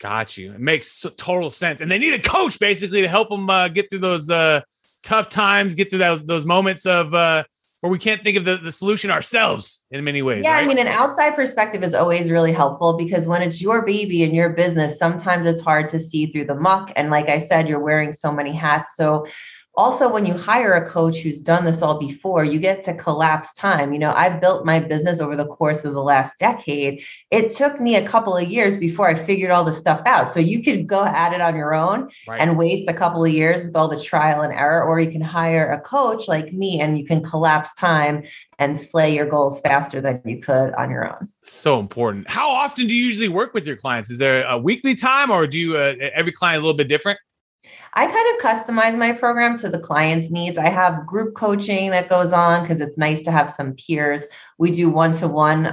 Got 0.00 0.38
you. 0.38 0.52
It 0.52 0.60
makes 0.60 1.04
total 1.18 1.50
sense. 1.50 1.80
And 1.80 1.90
they 1.90 1.98
need 1.98 2.14
a 2.14 2.22
coach 2.22 2.58
basically 2.58 3.02
to 3.02 3.08
help 3.08 3.28
them 3.28 3.50
uh, 3.50 3.68
get 3.68 3.90
through 3.90 3.98
those 3.98 4.30
uh, 4.30 4.62
tough 5.02 5.28
times, 5.28 5.74
get 5.74 5.90
through 5.90 5.98
those, 5.98 6.24
those 6.24 6.46
moments 6.46 6.86
of 6.86 7.12
uh, 7.14 7.44
where 7.80 7.90
we 7.90 7.98
can't 7.98 8.22
think 8.22 8.36
of 8.36 8.44
the, 8.44 8.56
the 8.56 8.72
solution 8.72 9.10
ourselves 9.10 9.84
in 9.90 10.04
many 10.04 10.22
ways. 10.22 10.42
Yeah, 10.44 10.52
right? 10.52 10.64
I 10.64 10.66
mean, 10.66 10.78
an 10.78 10.86
outside 10.86 11.34
perspective 11.34 11.82
is 11.82 11.94
always 11.94 12.30
really 12.30 12.52
helpful 12.52 12.96
because 12.96 13.26
when 13.26 13.42
it's 13.42 13.60
your 13.60 13.84
baby 13.84 14.22
and 14.22 14.34
your 14.34 14.50
business, 14.50 14.98
sometimes 14.98 15.46
it's 15.46 15.60
hard 15.60 15.86
to 15.88 16.00
see 16.00 16.26
through 16.26 16.46
the 16.46 16.54
muck. 16.54 16.92
And 16.96 17.10
like 17.10 17.28
I 17.28 17.38
said, 17.38 17.68
you're 17.68 17.80
wearing 17.80 18.12
so 18.12 18.32
many 18.32 18.52
hats. 18.52 18.96
So 18.96 19.26
also 19.80 20.12
when 20.12 20.26
you 20.26 20.34
hire 20.34 20.74
a 20.74 20.86
coach 20.86 21.20
who's 21.20 21.40
done 21.40 21.64
this 21.64 21.80
all 21.80 21.98
before 21.98 22.44
you 22.44 22.60
get 22.60 22.84
to 22.84 22.92
collapse 22.92 23.54
time. 23.54 23.94
You 23.94 23.98
know 23.98 24.12
i 24.12 24.28
built 24.28 24.66
my 24.66 24.78
business 24.78 25.20
over 25.20 25.36
the 25.36 25.46
course 25.46 25.86
of 25.86 25.94
the 25.94 26.02
last 26.02 26.34
decade. 26.38 27.02
It 27.30 27.48
took 27.50 27.80
me 27.80 27.96
a 27.96 28.06
couple 28.06 28.36
of 28.36 28.46
years 28.46 28.76
before 28.76 29.08
i 29.08 29.14
figured 29.14 29.50
all 29.50 29.64
the 29.64 29.72
stuff 29.72 30.02
out. 30.04 30.30
So 30.30 30.38
you 30.38 30.62
could 30.62 30.86
go 30.86 31.02
at 31.04 31.32
it 31.32 31.40
on 31.40 31.56
your 31.56 31.74
own 31.74 32.10
right. 32.28 32.38
and 32.40 32.58
waste 32.58 32.90
a 32.90 32.92
couple 32.92 33.24
of 33.24 33.32
years 33.32 33.64
with 33.64 33.74
all 33.74 33.88
the 33.88 34.00
trial 34.00 34.42
and 34.42 34.52
error 34.52 34.84
or 34.84 35.00
you 35.00 35.10
can 35.10 35.22
hire 35.22 35.72
a 35.72 35.80
coach 35.80 36.28
like 36.28 36.52
me 36.52 36.78
and 36.82 36.98
you 36.98 37.06
can 37.06 37.22
collapse 37.22 37.72
time 37.74 38.24
and 38.58 38.78
slay 38.78 39.14
your 39.14 39.26
goals 39.26 39.60
faster 39.60 40.02
than 40.02 40.20
you 40.26 40.40
could 40.42 40.74
on 40.74 40.90
your 40.90 41.10
own. 41.10 41.26
So 41.42 41.80
important. 41.80 42.28
How 42.28 42.50
often 42.50 42.86
do 42.86 42.94
you 42.94 43.02
usually 43.02 43.28
work 43.28 43.54
with 43.54 43.66
your 43.66 43.78
clients? 43.78 44.10
Is 44.10 44.18
there 44.18 44.44
a 44.44 44.58
weekly 44.58 44.94
time 44.94 45.30
or 45.30 45.46
do 45.46 45.58
you 45.58 45.78
uh, 45.78 45.94
every 46.14 46.32
client 46.32 46.58
a 46.58 46.60
little 46.60 46.76
bit 46.76 46.88
different 46.88 47.18
I 47.92 48.06
kind 48.06 48.34
of 48.34 48.40
customize 48.40 48.96
my 48.96 49.12
program 49.12 49.58
to 49.58 49.68
the 49.68 49.78
client's 49.78 50.30
needs. 50.30 50.56
I 50.56 50.70
have 50.70 51.06
group 51.06 51.34
coaching 51.34 51.90
that 51.90 52.08
goes 52.08 52.32
on 52.32 52.62
because 52.62 52.80
it's 52.80 52.96
nice 52.96 53.20
to 53.22 53.32
have 53.32 53.50
some 53.50 53.74
peers. 53.74 54.22
We 54.58 54.70
do 54.70 54.88
one 54.88 55.12
to 55.14 55.28
one 55.28 55.66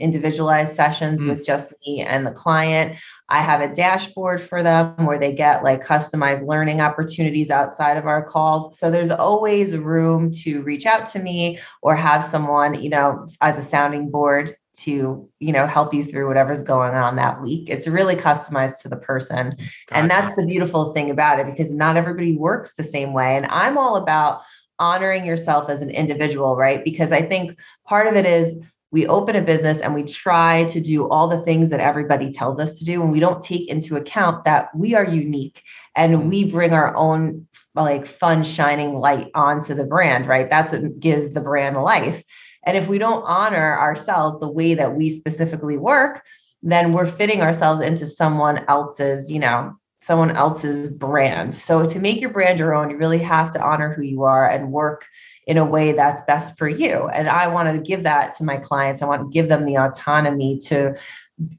individualized 0.00 0.76
sessions 0.76 1.20
mm. 1.20 1.28
with 1.28 1.44
just 1.44 1.74
me 1.84 2.00
and 2.00 2.24
the 2.26 2.30
client. 2.30 2.96
I 3.28 3.42
have 3.42 3.60
a 3.60 3.74
dashboard 3.74 4.40
for 4.40 4.62
them 4.62 5.04
where 5.04 5.18
they 5.18 5.34
get 5.34 5.64
like 5.64 5.84
customized 5.84 6.46
learning 6.46 6.80
opportunities 6.80 7.50
outside 7.50 7.96
of 7.96 8.06
our 8.06 8.24
calls. 8.24 8.78
So 8.78 8.90
there's 8.90 9.10
always 9.10 9.76
room 9.76 10.30
to 10.42 10.62
reach 10.62 10.86
out 10.86 11.08
to 11.08 11.18
me 11.18 11.58
or 11.82 11.96
have 11.96 12.24
someone, 12.24 12.80
you 12.80 12.88
know, 12.88 13.26
as 13.40 13.58
a 13.58 13.62
sounding 13.62 14.10
board 14.10 14.56
to 14.76 15.28
you 15.38 15.52
know 15.52 15.66
help 15.66 15.94
you 15.94 16.04
through 16.04 16.28
whatever's 16.28 16.62
going 16.62 16.94
on 16.94 17.16
that 17.16 17.40
week. 17.40 17.68
It's 17.70 17.88
really 17.88 18.16
customized 18.16 18.80
to 18.82 18.88
the 18.88 18.96
person. 18.96 19.50
Gotcha. 19.50 19.68
and 19.90 20.10
that's 20.10 20.36
the 20.36 20.46
beautiful 20.46 20.92
thing 20.92 21.10
about 21.10 21.38
it 21.40 21.46
because 21.46 21.70
not 21.70 21.96
everybody 21.96 22.36
works 22.36 22.74
the 22.76 22.84
same 22.84 23.12
way. 23.12 23.36
And 23.36 23.46
i'm 23.46 23.78
all 23.78 23.96
about 23.96 24.42
honoring 24.78 25.24
yourself 25.24 25.70
as 25.70 25.80
an 25.80 25.90
individual 25.90 26.56
right? 26.56 26.84
Because 26.84 27.12
i 27.12 27.22
think 27.22 27.58
part 27.86 28.06
of 28.06 28.16
it 28.16 28.26
is 28.26 28.56
we 28.92 29.06
open 29.06 29.34
a 29.34 29.42
business 29.42 29.78
and 29.78 29.94
we 29.94 30.04
try 30.04 30.64
to 30.64 30.80
do 30.80 31.08
all 31.08 31.26
the 31.28 31.42
things 31.42 31.70
that 31.70 31.80
everybody 31.80 32.32
tells 32.32 32.58
us 32.58 32.78
to 32.78 32.84
do 32.84 33.02
and 33.02 33.12
we 33.12 33.20
don't 33.20 33.42
take 33.42 33.68
into 33.68 33.96
account 33.96 34.44
that 34.44 34.74
we 34.74 34.94
are 34.94 35.04
unique 35.04 35.62
and 35.96 36.14
mm-hmm. 36.14 36.28
we 36.28 36.50
bring 36.50 36.72
our 36.72 36.94
own 36.96 37.46
like 37.74 38.06
fun 38.06 38.42
shining 38.42 38.94
light 38.94 39.28
onto 39.34 39.74
the 39.74 39.84
brand 39.84 40.26
right? 40.26 40.48
That's 40.48 40.72
what 40.72 41.00
gives 41.00 41.32
the 41.32 41.40
brand 41.40 41.76
life 41.76 42.22
and 42.66 42.76
if 42.76 42.88
we 42.88 42.98
don't 42.98 43.22
honor 43.22 43.78
ourselves 43.78 44.40
the 44.40 44.50
way 44.50 44.74
that 44.74 44.94
we 44.94 45.08
specifically 45.10 45.78
work, 45.78 46.22
then 46.62 46.92
we're 46.92 47.06
fitting 47.06 47.40
ourselves 47.40 47.80
into 47.80 48.06
someone 48.06 48.64
else's, 48.68 49.30
you 49.30 49.38
know, 49.38 49.74
someone 50.02 50.32
else's 50.32 50.90
brand. 50.90 51.54
So 51.54 51.86
to 51.86 51.98
make 51.98 52.20
your 52.20 52.30
brand 52.30 52.58
your 52.58 52.74
own, 52.74 52.90
you 52.90 52.96
really 52.96 53.18
have 53.18 53.52
to 53.52 53.62
honor 53.62 53.92
who 53.92 54.02
you 54.02 54.24
are 54.24 54.48
and 54.48 54.72
work 54.72 55.06
in 55.46 55.58
a 55.58 55.64
way 55.64 55.92
that's 55.92 56.22
best 56.26 56.58
for 56.58 56.68
you. 56.68 57.08
And 57.08 57.28
I 57.28 57.46
wanted 57.46 57.72
to 57.72 57.80
give 57.80 58.02
that 58.02 58.34
to 58.34 58.44
my 58.44 58.56
clients. 58.56 59.00
I 59.00 59.06
want 59.06 59.22
to 59.22 59.32
give 59.32 59.48
them 59.48 59.64
the 59.64 59.76
autonomy 59.76 60.58
to 60.66 60.96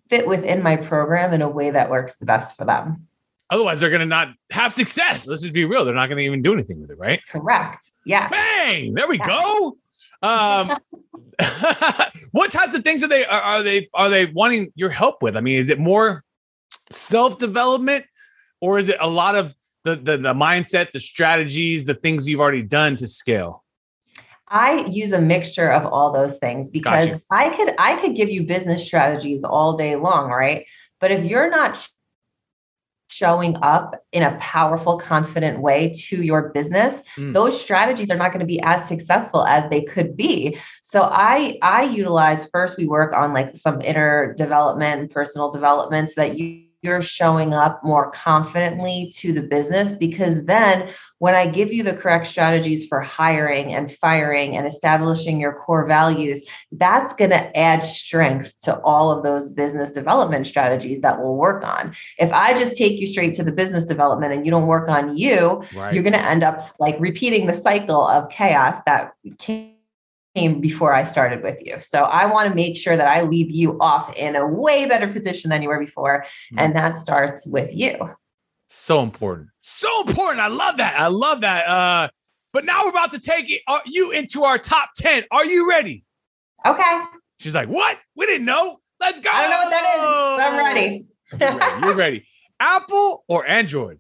fit 0.09 0.27
within 0.27 0.61
my 0.61 0.75
program 0.75 1.33
in 1.33 1.41
a 1.41 1.49
way 1.49 1.71
that 1.71 1.89
works 1.89 2.15
the 2.15 2.25
best 2.25 2.57
for 2.57 2.65
them. 2.65 3.07
Otherwise, 3.49 3.79
they're 3.79 3.89
going 3.89 4.01
to 4.01 4.05
not 4.05 4.29
have 4.51 4.73
success. 4.73 5.25
Let's 5.25 5.41
just 5.41 5.53
be 5.53 5.63
real. 5.63 5.85
They're 5.85 5.95
not 5.95 6.07
going 6.07 6.17
to 6.17 6.23
even 6.23 6.41
do 6.41 6.51
anything 6.51 6.81
with 6.81 6.91
it, 6.91 6.97
right? 6.97 7.21
Correct. 7.29 7.91
Yeah. 8.05 8.27
Bang! 8.27 8.93
There 8.93 9.07
we 9.07 9.17
yeah. 9.19 9.27
go. 9.27 9.77
Um, 10.21 10.77
what 12.31 12.51
types 12.51 12.73
of 12.73 12.83
things 12.83 13.03
are 13.03 13.07
they 13.07 13.25
are, 13.25 13.41
are 13.41 13.63
they 13.63 13.87
are 13.93 14.09
they 14.09 14.25
wanting 14.27 14.71
your 14.75 14.89
help 14.89 15.21
with? 15.21 15.37
I 15.37 15.41
mean, 15.41 15.59
is 15.59 15.69
it 15.69 15.79
more 15.79 16.23
self 16.91 17.39
development, 17.39 18.05
or 18.61 18.79
is 18.79 18.89
it 18.89 18.97
a 18.99 19.09
lot 19.09 19.35
of 19.35 19.55
the, 19.83 19.95
the 19.95 20.17
the 20.17 20.33
mindset, 20.33 20.91
the 20.91 20.99
strategies, 20.99 21.85
the 21.85 21.93
things 21.93 22.27
you've 22.27 22.39
already 22.39 22.63
done 22.63 22.95
to 22.97 23.07
scale? 23.07 23.63
I 24.49 24.85
use 24.85 25.11
a 25.11 25.19
mixture 25.19 25.69
of 25.69 25.85
all 25.85 26.11
those 26.11 26.37
things 26.37 26.69
because 26.69 27.09
I 27.29 27.49
could 27.49 27.75
I 27.77 27.97
could 27.97 28.15
give 28.15 28.29
you 28.29 28.45
business 28.45 28.85
strategies 28.85 29.43
all 29.43 29.75
day 29.75 29.95
long, 29.95 30.29
right? 30.29 30.65
But 30.99 31.11
if 31.11 31.25
you're 31.25 31.49
not 31.49 31.87
showing 33.09 33.57
up 33.61 33.95
in 34.11 34.23
a 34.23 34.37
powerful, 34.39 34.97
confident 34.97 35.61
way 35.61 35.91
to 35.95 36.23
your 36.23 36.49
business, 36.49 37.01
mm. 37.17 37.33
those 37.33 37.59
strategies 37.59 38.11
are 38.11 38.17
not 38.17 38.31
going 38.31 38.39
to 38.39 38.45
be 38.45 38.61
as 38.61 38.87
successful 38.87 39.45
as 39.45 39.69
they 39.69 39.81
could 39.81 40.15
be. 40.15 40.57
So 40.81 41.01
I 41.03 41.57
I 41.61 41.83
utilize 41.83 42.47
first 42.47 42.77
we 42.77 42.87
work 42.87 43.13
on 43.13 43.33
like 43.33 43.57
some 43.57 43.81
inner 43.81 44.33
development, 44.33 45.11
personal 45.11 45.51
development 45.51 46.09
so 46.09 46.21
that 46.21 46.37
you 46.37 46.66
you're 46.87 47.01
showing 47.01 47.53
up 47.53 47.83
more 47.83 48.09
confidently 48.11 49.11
to 49.17 49.31
the 49.33 49.43
business 49.43 49.93
because 49.95 50.43
then 50.45 50.91
when 51.19 51.35
I 51.35 51.47
give 51.47 51.73
you 51.73 51.83
the 51.83 51.95
correct 51.95 52.27
strategies 52.27 52.85
for 52.85 53.01
hiring 53.01 53.73
and 53.73 53.91
firing 53.91 54.55
and 54.55 54.67
establishing 54.67 55.39
your 55.39 55.53
core 55.53 55.87
values, 55.87 56.45
that's 56.71 57.13
going 57.13 57.31
to 57.31 57.57
add 57.57 57.83
strength 57.83 58.53
to 58.61 58.79
all 58.81 59.11
of 59.11 59.23
those 59.23 59.49
business 59.49 59.91
development 59.91 60.47
strategies 60.47 61.01
that 61.01 61.19
we'll 61.19 61.35
work 61.35 61.63
on. 61.63 61.95
If 62.17 62.31
I 62.31 62.53
just 62.53 62.77
take 62.77 62.99
you 62.99 63.07
straight 63.07 63.33
to 63.35 63.43
the 63.43 63.51
business 63.51 63.85
development 63.85 64.33
and 64.33 64.45
you 64.45 64.51
don't 64.51 64.67
work 64.67 64.89
on 64.89 65.17
you, 65.17 65.63
right. 65.75 65.93
you're 65.93 66.03
going 66.03 66.13
to 66.13 66.25
end 66.25 66.43
up 66.43 66.61
like 66.79 66.95
repeating 66.99 67.47
the 67.47 67.53
cycle 67.53 68.07
of 68.07 68.29
chaos 68.29 68.79
that 68.85 69.13
came 69.39 69.76
came 70.37 70.61
before 70.61 70.93
I 70.93 71.03
started 71.03 71.41
with 71.41 71.57
you. 71.65 71.79
So 71.79 72.03
I 72.03 72.25
want 72.25 72.47
to 72.49 72.55
make 72.55 72.77
sure 72.77 72.95
that 72.95 73.07
I 73.07 73.23
leave 73.23 73.49
you 73.49 73.77
off 73.79 74.15
in 74.15 74.35
a 74.35 74.45
way 74.45 74.85
better 74.85 75.07
position 75.07 75.49
than 75.49 75.63
you 75.63 75.69
were 75.69 75.79
before. 75.79 76.25
Mm-hmm. 76.25 76.59
And 76.59 76.75
that 76.75 76.97
starts 76.97 77.45
with 77.47 77.73
you. 77.73 77.97
So 78.67 79.01
important. 79.01 79.49
So 79.61 80.03
important. 80.05 80.39
I 80.39 80.47
love 80.47 80.77
that. 80.77 80.99
I 80.99 81.07
love 81.07 81.41
that. 81.41 81.67
Uh, 81.67 82.09
but 82.53 82.65
now 82.65 82.83
we're 82.83 82.91
about 82.91 83.11
to 83.11 83.19
take 83.19 83.49
it, 83.49 83.61
uh, 83.67 83.79
you 83.85 84.11
into 84.11 84.43
our 84.43 84.57
top 84.57 84.89
10. 84.97 85.23
Are 85.31 85.45
you 85.45 85.69
ready? 85.69 86.03
Okay. 86.65 87.01
She's 87.39 87.55
like, 87.55 87.69
what? 87.69 87.97
We 88.15 88.25
didn't 88.25 88.45
know. 88.45 88.79
Let's 88.99 89.19
go. 89.19 89.29
I 89.31 89.41
don't 89.41 89.51
know 89.51 89.57
what 89.57 89.69
that 89.69 89.95
is. 89.95 90.39
I'm 90.43 90.65
ready. 90.65 91.05
You're 91.39 91.57
ready. 91.57 91.85
You're 91.85 91.95
ready. 91.95 92.27
Apple 92.59 93.23
or 93.27 93.47
Android? 93.47 93.99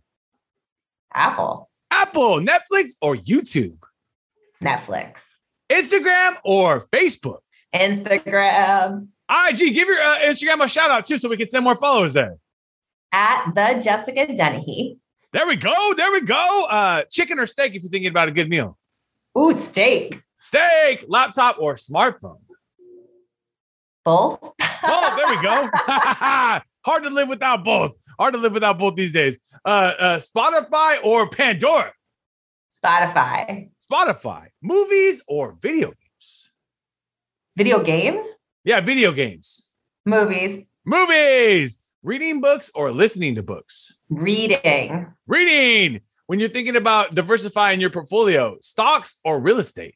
Apple. 1.13 1.69
Apple, 1.91 2.39
Netflix 2.41 2.93
or 3.01 3.15
YouTube? 3.15 3.77
Netflix. 4.63 5.21
Instagram 5.69 6.37
or 6.43 6.87
Facebook? 6.87 7.39
Instagram. 7.73 9.07
IG, 9.29 9.73
give 9.73 9.87
your 9.87 9.99
uh, 9.99 10.19
Instagram 10.19 10.63
a 10.63 10.69
shout 10.69 10.89
out 10.89 11.05
too 11.05 11.17
so 11.17 11.29
we 11.29 11.37
can 11.37 11.49
send 11.49 11.63
more 11.63 11.75
followers 11.75 12.13
there. 12.13 12.37
At 13.11 13.51
the 13.53 13.81
Jessica 13.83 14.33
Dennehy. 14.33 14.99
There 15.33 15.45
we 15.45 15.57
go. 15.57 15.93
There 15.95 16.11
we 16.11 16.21
go. 16.21 16.65
Uh, 16.69 17.03
chicken 17.11 17.39
or 17.39 17.45
steak 17.45 17.75
if 17.75 17.83
you're 17.83 17.91
thinking 17.91 18.09
about 18.09 18.29
a 18.29 18.31
good 18.31 18.49
meal. 18.49 18.77
Ooh, 19.37 19.53
steak. 19.53 20.21
Steak, 20.39 21.05
laptop 21.07 21.57
or 21.59 21.75
smartphone? 21.75 22.39
Both. 24.05 24.39
oh, 24.41 25.13
there 25.17 25.35
we 25.35 25.41
go. 25.41 25.69
Hard 26.85 27.03
to 27.03 27.09
live 27.09 27.27
without 27.27 27.65
both. 27.65 27.95
Hard 28.17 28.33
to 28.33 28.39
live 28.39 28.53
without 28.53 28.79
both 28.79 28.95
these 28.95 29.11
days. 29.11 29.39
Uh, 29.65 29.93
uh, 29.99 30.15
Spotify 30.17 31.03
or 31.03 31.29
Pandora? 31.29 31.91
Spotify. 32.83 33.69
Spotify, 33.89 34.47
movies 34.61 35.21
or 35.27 35.55
video 35.61 35.87
games? 35.87 36.51
Video 37.55 37.81
games? 37.81 38.27
Yeah, 38.63 38.81
video 38.81 39.11
games. 39.11 39.71
Movies. 40.05 40.65
Movies. 40.85 41.79
Reading 42.03 42.41
books 42.41 42.69
or 42.75 42.91
listening 42.91 43.35
to 43.35 43.43
books? 43.43 44.01
Reading. 44.09 45.13
Reading. 45.25 46.01
When 46.25 46.39
you're 46.39 46.49
thinking 46.49 46.75
about 46.75 47.15
diversifying 47.15 47.79
your 47.79 47.89
portfolio, 47.89 48.57
stocks 48.61 49.19
or 49.23 49.39
real 49.39 49.59
estate? 49.59 49.95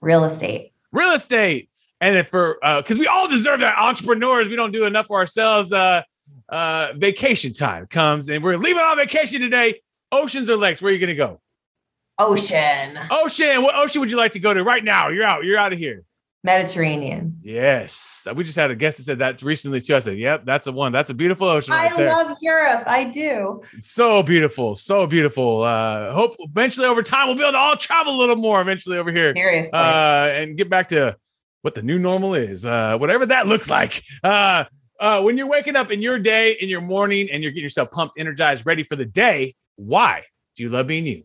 Real 0.00 0.24
estate. 0.24 0.72
Real 0.92 1.12
estate. 1.12 1.68
And 2.00 2.16
if 2.16 2.28
for 2.28 2.58
because 2.62 2.96
uh, 2.96 3.00
we 3.00 3.06
all 3.06 3.28
deserve 3.28 3.60
that 3.60 3.76
entrepreneurs, 3.78 4.48
we 4.48 4.56
don't 4.56 4.72
do 4.72 4.86
enough 4.86 5.06
for 5.06 5.18
ourselves. 5.18 5.72
Uh, 5.72 6.02
uh, 6.48 6.92
vacation 6.96 7.52
time 7.52 7.86
comes 7.86 8.30
and 8.30 8.42
we're 8.42 8.56
leaving 8.56 8.82
on 8.82 8.96
vacation 8.96 9.42
today. 9.42 9.80
Oceans 10.10 10.48
or 10.48 10.56
lakes? 10.56 10.80
Where 10.80 10.90
are 10.90 10.94
you 10.94 11.00
gonna 11.00 11.14
go? 11.14 11.40
Ocean. 12.20 12.98
Ocean. 13.10 13.62
What 13.62 13.74
ocean 13.74 14.00
would 14.00 14.10
you 14.10 14.16
like 14.18 14.32
to 14.32 14.40
go 14.40 14.52
to 14.54 14.62
right 14.62 14.84
now? 14.84 15.08
You're 15.08 15.24
out. 15.24 15.44
You're 15.44 15.58
out 15.58 15.72
of 15.72 15.78
here. 15.78 16.04
Mediterranean. 16.42 17.38
Yes. 17.42 18.26
We 18.34 18.44
just 18.44 18.56
had 18.56 18.70
a 18.70 18.74
guest 18.74 18.98
that 18.98 19.04
said 19.04 19.18
that 19.18 19.42
recently 19.42 19.80
too. 19.80 19.94
I 19.96 19.98
said, 19.98 20.16
Yep, 20.18 20.44
that's 20.46 20.66
a 20.66 20.72
one. 20.72 20.90
That's 20.92 21.10
a 21.10 21.14
beautiful 21.14 21.46
ocean. 21.46 21.74
Right 21.74 21.92
I 21.92 21.96
there. 21.96 22.08
love 22.08 22.36
Europe. 22.40 22.84
I 22.86 23.04
do. 23.04 23.60
So 23.80 24.22
beautiful. 24.22 24.74
So 24.74 25.06
beautiful. 25.06 25.62
Uh 25.62 26.12
hope 26.12 26.36
eventually 26.38 26.86
over 26.86 27.02
time 27.02 27.26
we'll 27.28 27.36
be 27.36 27.42
able 27.42 27.52
to 27.52 27.58
all 27.58 27.76
travel 27.76 28.14
a 28.14 28.18
little 28.18 28.36
more 28.36 28.60
eventually 28.60 28.96
over 28.96 29.12
here. 29.12 29.34
Seriously. 29.34 29.70
Uh 29.72 30.26
and 30.28 30.56
get 30.56 30.70
back 30.70 30.88
to 30.88 31.16
what 31.62 31.74
the 31.74 31.82
new 31.82 31.98
normal 31.98 32.34
is. 32.34 32.64
Uh 32.64 32.96
whatever 32.96 33.26
that 33.26 33.46
looks 33.46 33.68
like. 33.68 34.02
Uh 34.24 34.64
uh 34.98 35.20
when 35.22 35.36
you're 35.36 35.48
waking 35.48 35.76
up 35.76 35.90
in 35.90 36.00
your 36.00 36.18
day, 36.18 36.52
in 36.52 36.70
your 36.70 36.80
morning, 36.80 37.28
and 37.30 37.42
you're 37.42 37.52
getting 37.52 37.64
yourself 37.64 37.90
pumped, 37.90 38.18
energized, 38.18 38.64
ready 38.64 38.82
for 38.82 38.96
the 38.96 39.04
day, 39.06 39.54
why 39.76 40.24
do 40.56 40.62
you 40.62 40.70
love 40.70 40.86
being 40.86 41.06
you? 41.06 41.22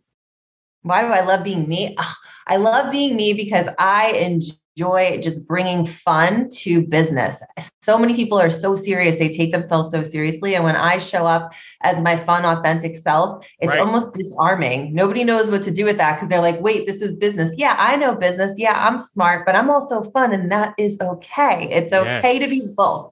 Why 0.85 1.01
do 1.01 1.07
I 1.07 1.21
love 1.21 1.43
being 1.43 1.67
me? 1.67 1.97
I 2.47 2.57
love 2.57 2.91
being 2.91 3.15
me 3.15 3.33
because 3.33 3.67
I 3.79 4.11
enjoy 4.11 5.19
just 5.19 5.47
bringing 5.47 5.87
fun 5.87 6.47
to 6.49 6.85
business. 6.85 7.41
So 7.81 7.97
many 7.97 8.13
people 8.13 8.39
are 8.39 8.51
so 8.51 8.75
serious, 8.75 9.15
they 9.15 9.29
take 9.29 9.51
themselves 9.51 9.89
so 9.89 10.03
seriously. 10.03 10.53
And 10.53 10.63
when 10.63 10.75
I 10.75 10.99
show 10.99 11.25
up 11.25 11.53
as 11.81 11.99
my 12.01 12.15
fun, 12.15 12.45
authentic 12.45 12.95
self, 12.95 13.47
it's 13.59 13.71
right. 13.71 13.79
almost 13.79 14.13
disarming. 14.13 14.93
Nobody 14.93 15.23
knows 15.23 15.49
what 15.49 15.63
to 15.63 15.71
do 15.71 15.85
with 15.85 15.97
that 15.97 16.15
because 16.15 16.29
they're 16.29 16.41
like, 16.41 16.61
wait, 16.61 16.85
this 16.85 17.01
is 17.01 17.15
business. 17.15 17.55
Yeah, 17.57 17.75
I 17.79 17.95
know 17.95 18.13
business. 18.13 18.59
Yeah, 18.59 18.73
I'm 18.75 18.99
smart, 18.99 19.43
but 19.43 19.55
I'm 19.55 19.71
also 19.71 20.03
fun. 20.11 20.33
And 20.33 20.51
that 20.51 20.75
is 20.77 20.97
okay. 21.01 21.67
It's 21.71 21.91
okay 21.91 22.37
yes. 22.37 22.43
to 22.43 22.49
be 22.49 22.61
both. 22.77 23.11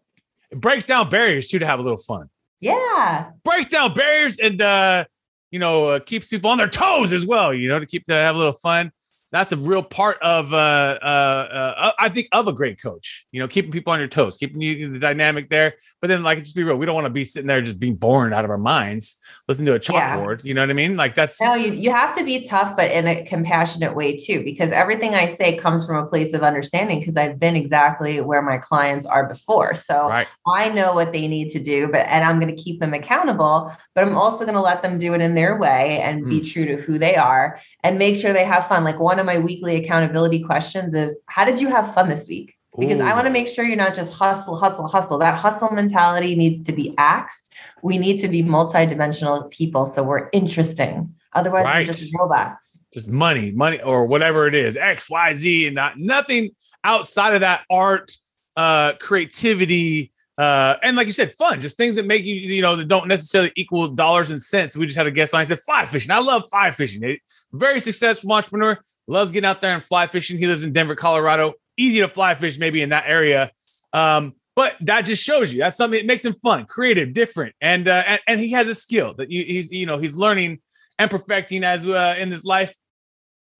It 0.51 0.62
breaks 0.62 0.86
down 0.86 1.10
barriers 1.10 1.48
too 1.48 1.58
to 1.58 1.65
have 1.65 1.80
a 1.80 1.84
little 1.84 1.98
fun. 1.98 2.30
Yeah. 2.60 3.32
Breaks 3.44 3.68
down 3.68 3.96
barriers 3.96 4.38
and 4.38 4.62
uh 4.62 5.06
you 5.53 5.60
know, 5.60 5.86
uh, 5.86 6.00
keeps 6.00 6.29
people 6.29 6.50
on 6.50 6.57
their 6.57 6.67
toes 6.67 7.13
as 7.13 7.27
well, 7.27 7.53
you 7.53 7.69
know, 7.69 7.77
to 7.77 7.86
keep 7.86 8.07
to 8.07 8.13
have 8.13 8.33
a 8.33 8.38
little 8.39 8.53
fun. 8.53 8.91
That's 9.34 9.52
a 9.52 9.58
real 9.58 9.84
part 9.84 10.18
of, 10.22 10.54
uh, 10.54 11.00
uh, 11.02 11.75
uh, 11.78 11.92
I 12.00 12.08
think, 12.08 12.30
of 12.32 12.48
a 12.48 12.54
great 12.54 12.82
coach. 12.82 13.25
You 13.32 13.42
know, 13.42 13.48
keeping 13.48 13.72
people 13.72 13.92
on 13.92 14.00
your 14.00 14.08
toes, 14.08 14.38
keeping 14.38 14.62
you 14.62 14.94
the 14.94 15.00
dynamic 15.00 15.50
there. 15.50 15.74
But 16.00 16.08
then, 16.08 16.24
like, 16.24 16.38
just 16.38 16.56
be 16.56 16.63
real. 16.63 16.78
We 16.78 16.86
don't 16.86 16.96
want 16.96 17.06
to 17.06 17.10
be 17.10 17.25
sitting 17.25 17.48
there 17.48 17.62
just 17.62 17.80
being 17.80 17.96
bored 17.96 18.32
out 18.32 18.46
of 18.46 18.52
our 18.52 18.58
minds. 18.60 19.20
listen 19.48 19.66
to 19.66 19.74
a 19.74 19.80
chalkboard. 19.80 20.38
Yeah. 20.44 20.50
You 20.50 20.54
know 20.54 20.62
what 20.62 20.70
I 20.70 20.74
mean? 20.74 20.96
Like 20.96 21.16
that's 21.16 21.42
no, 21.42 21.56
you, 21.56 21.74
you 21.74 21.92
have 21.92 22.16
to 22.18 22.24
be 22.24 22.44
tough, 22.44 22.75
but 22.78 22.92
in 22.92 23.08
a 23.08 23.25
compassionate 23.25 23.96
way 23.96 24.16
too, 24.16 24.44
because 24.44 24.72
everything 24.72 25.16
I 25.16 25.28
say 25.28 25.58
comes 25.58 25.86
from 25.86 25.98
a 25.98 26.08
place 26.08 26.34
of 26.34 26.44
understanding 26.44 27.00
because 27.00 27.18
I've 27.18 27.40
been 27.40 27.56
exactly 27.56 28.22
where 28.22 28.42
my 28.42 28.58
clients 28.58 29.06
are 29.06 29.28
before. 29.28 29.75
So 29.75 30.08
right. 30.08 30.28
I 30.48 30.70
know 30.70 30.94
what 30.94 31.12
they 31.12 31.28
need 31.28 31.50
to 31.52 31.60
do, 31.60 31.88
but 31.88 32.06
and 32.08 32.24
I'm 32.24 32.40
going 32.40 32.56
to 32.56 32.62
keep 32.62 32.80
them 32.80 32.94
accountable, 32.94 33.74
but 33.96 34.06
I'm 34.06 34.16
also 34.16 34.46
going 34.46 34.56
to 34.56 34.62
let 34.62 34.82
them 34.82 34.98
do 34.98 35.13
it 35.13 35.22
in 35.22 35.36
their 35.36 35.58
way 35.58 36.00
and 36.02 36.24
mm. 36.24 36.30
be 36.30 36.42
true 36.42 36.66
to 36.66 36.78
who 36.78 36.98
they 36.98 37.16
are 37.16 37.60
and 37.84 37.98
make 37.98 38.16
sure 38.16 38.34
they 38.34 38.46
have 38.46 38.68
fun. 38.68 38.84
Like 38.84 39.00
one 39.00 39.20
of 39.24 39.36
my 39.36 39.44
weekly 39.44 39.77
accountability 39.77 40.44
questions 40.44 40.94
is, 40.94 41.15
how 41.27 41.46
did 41.46 41.60
you 41.60 41.68
have 41.70 41.94
fun 41.94 42.10
this 42.10 42.27
week? 42.27 42.53
because 42.77 43.00
Ooh. 43.00 43.03
I 43.03 43.13
want 43.13 43.25
to 43.25 43.32
make 43.32 43.48
sure 43.48 43.63
you're 43.63 43.77
not 43.77 43.94
just 43.94 44.12
hustle, 44.13 44.58
hustle, 44.58 44.88
hustle. 44.88 45.18
That 45.20 45.38
hustle 45.38 45.70
mentality 45.72 46.36
needs 46.36 46.62
to 46.63 46.72
be 46.72 46.94
axed. 46.98 47.53
We 47.84 47.98
need 47.98 48.20
to 48.22 48.27
be 48.27 48.42
multidimensional 48.42 49.50
people. 49.51 49.86
So 49.86 50.01
we're 50.01 50.30
interesting. 50.34 51.13
Otherwise, 51.34 51.65
right. 51.65 51.80
we're 51.82 51.94
just 51.94 52.13
robots. 52.18 52.80
Just 52.92 53.08
money, 53.08 53.51
money, 53.51 53.82
or 53.82 54.06
whatever 54.06 54.48
it 54.48 54.56
is, 54.56 54.75
X, 54.75 55.10
Y, 55.10 55.34
Z, 55.34 55.68
and 55.68 55.75
not 55.75 55.98
nothing 55.98 56.50
outside 56.84 57.34
of 57.34 57.42
that 57.42 57.62
art, 57.70 58.12
uh, 58.56 58.94
creativity, 59.00 60.12
uh, 60.38 60.75
and 60.82 60.98
like 60.98 61.08
you 61.08 61.13
said, 61.13 61.32
fun, 61.32 61.62
just 61.62 61.77
things 61.77 61.96
that 61.96 62.06
make 62.06 62.24
you, 62.24 62.36
you 62.36 62.62
know, 62.62 62.75
that 62.75 62.88
don't 62.88 63.08
necessarily 63.08 63.51
equal 63.56 63.88
dollars 63.88 64.32
and 64.32 64.42
cents. 64.42 64.75
We 64.75 64.86
just 64.86 64.98
had 64.98 65.08
a 65.08 65.12
guest 65.12 65.34
on. 65.34 65.42
I 65.42 65.44
said 65.44 65.60
fly 65.60 65.86
fishing. 65.86 66.12
I 66.12 66.20
love 66.20 66.50
fly 66.50 66.72
fishing. 66.72 67.18
Very 67.51 67.80
successful 67.80 68.32
entrepreneur, 68.32 68.80
loves 69.07 69.31
getting 69.31 69.48
out 69.48 69.62
there 69.62 69.74
and 69.74 69.83
fly 69.83 70.07
fishing. 70.07 70.38
He 70.38 70.48
lives 70.48 70.63
in 70.63 70.74
Denver, 70.74 70.95
Colorado 70.95 71.53
easy 71.77 72.00
to 72.00 72.07
fly 72.07 72.36
fish 72.36 72.57
maybe 72.57 72.81
in 72.81 72.89
that 72.89 73.05
area. 73.07 73.51
Um, 73.91 74.33
but 74.55 74.75
that 74.81 75.01
just 75.05 75.24
shows 75.24 75.51
you 75.51 75.60
that's 75.60 75.77
something 75.77 76.00
that 76.00 76.05
makes 76.05 76.24
him 76.24 76.33
fun, 76.33 76.65
creative, 76.65 77.13
different, 77.13 77.55
and 77.60 77.88
uh, 77.88 78.03
and, 78.05 78.22
and 78.27 78.39
he 78.39 78.51
has 78.51 78.67
a 78.67 78.75
skill 78.75 79.15
that 79.15 79.31
you, 79.31 79.43
he's 79.43 79.72
you 79.72 79.88
know 79.88 79.98
he's 79.98 80.13
learning 80.13 80.60
and 81.00 81.10
perfecting 81.10 81.63
as 81.63 81.88
uh, 81.88 82.15
in 82.19 82.29
his 82.29 82.45
life. 82.45 82.75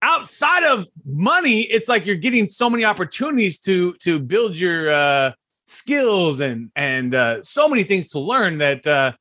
Outside 0.02 0.62
of 0.62 0.86
money, 1.04 1.62
it's 1.62 1.88
like 1.88 2.06
you're 2.06 2.14
getting 2.14 2.46
so 2.46 2.70
many 2.70 2.84
opportunities 2.84 3.58
to 3.60 3.94
to 4.02 4.20
build 4.20 4.56
your 4.56 4.92
uh, 4.92 5.32
skills 5.66 6.38
and 6.38 6.70
and 6.76 7.12
uh, 7.12 7.42
so 7.42 7.68
many 7.68 7.82
things 7.82 8.10
to 8.10 8.20
learn 8.20 8.58
that 8.58 8.86
uh, 8.86 9.12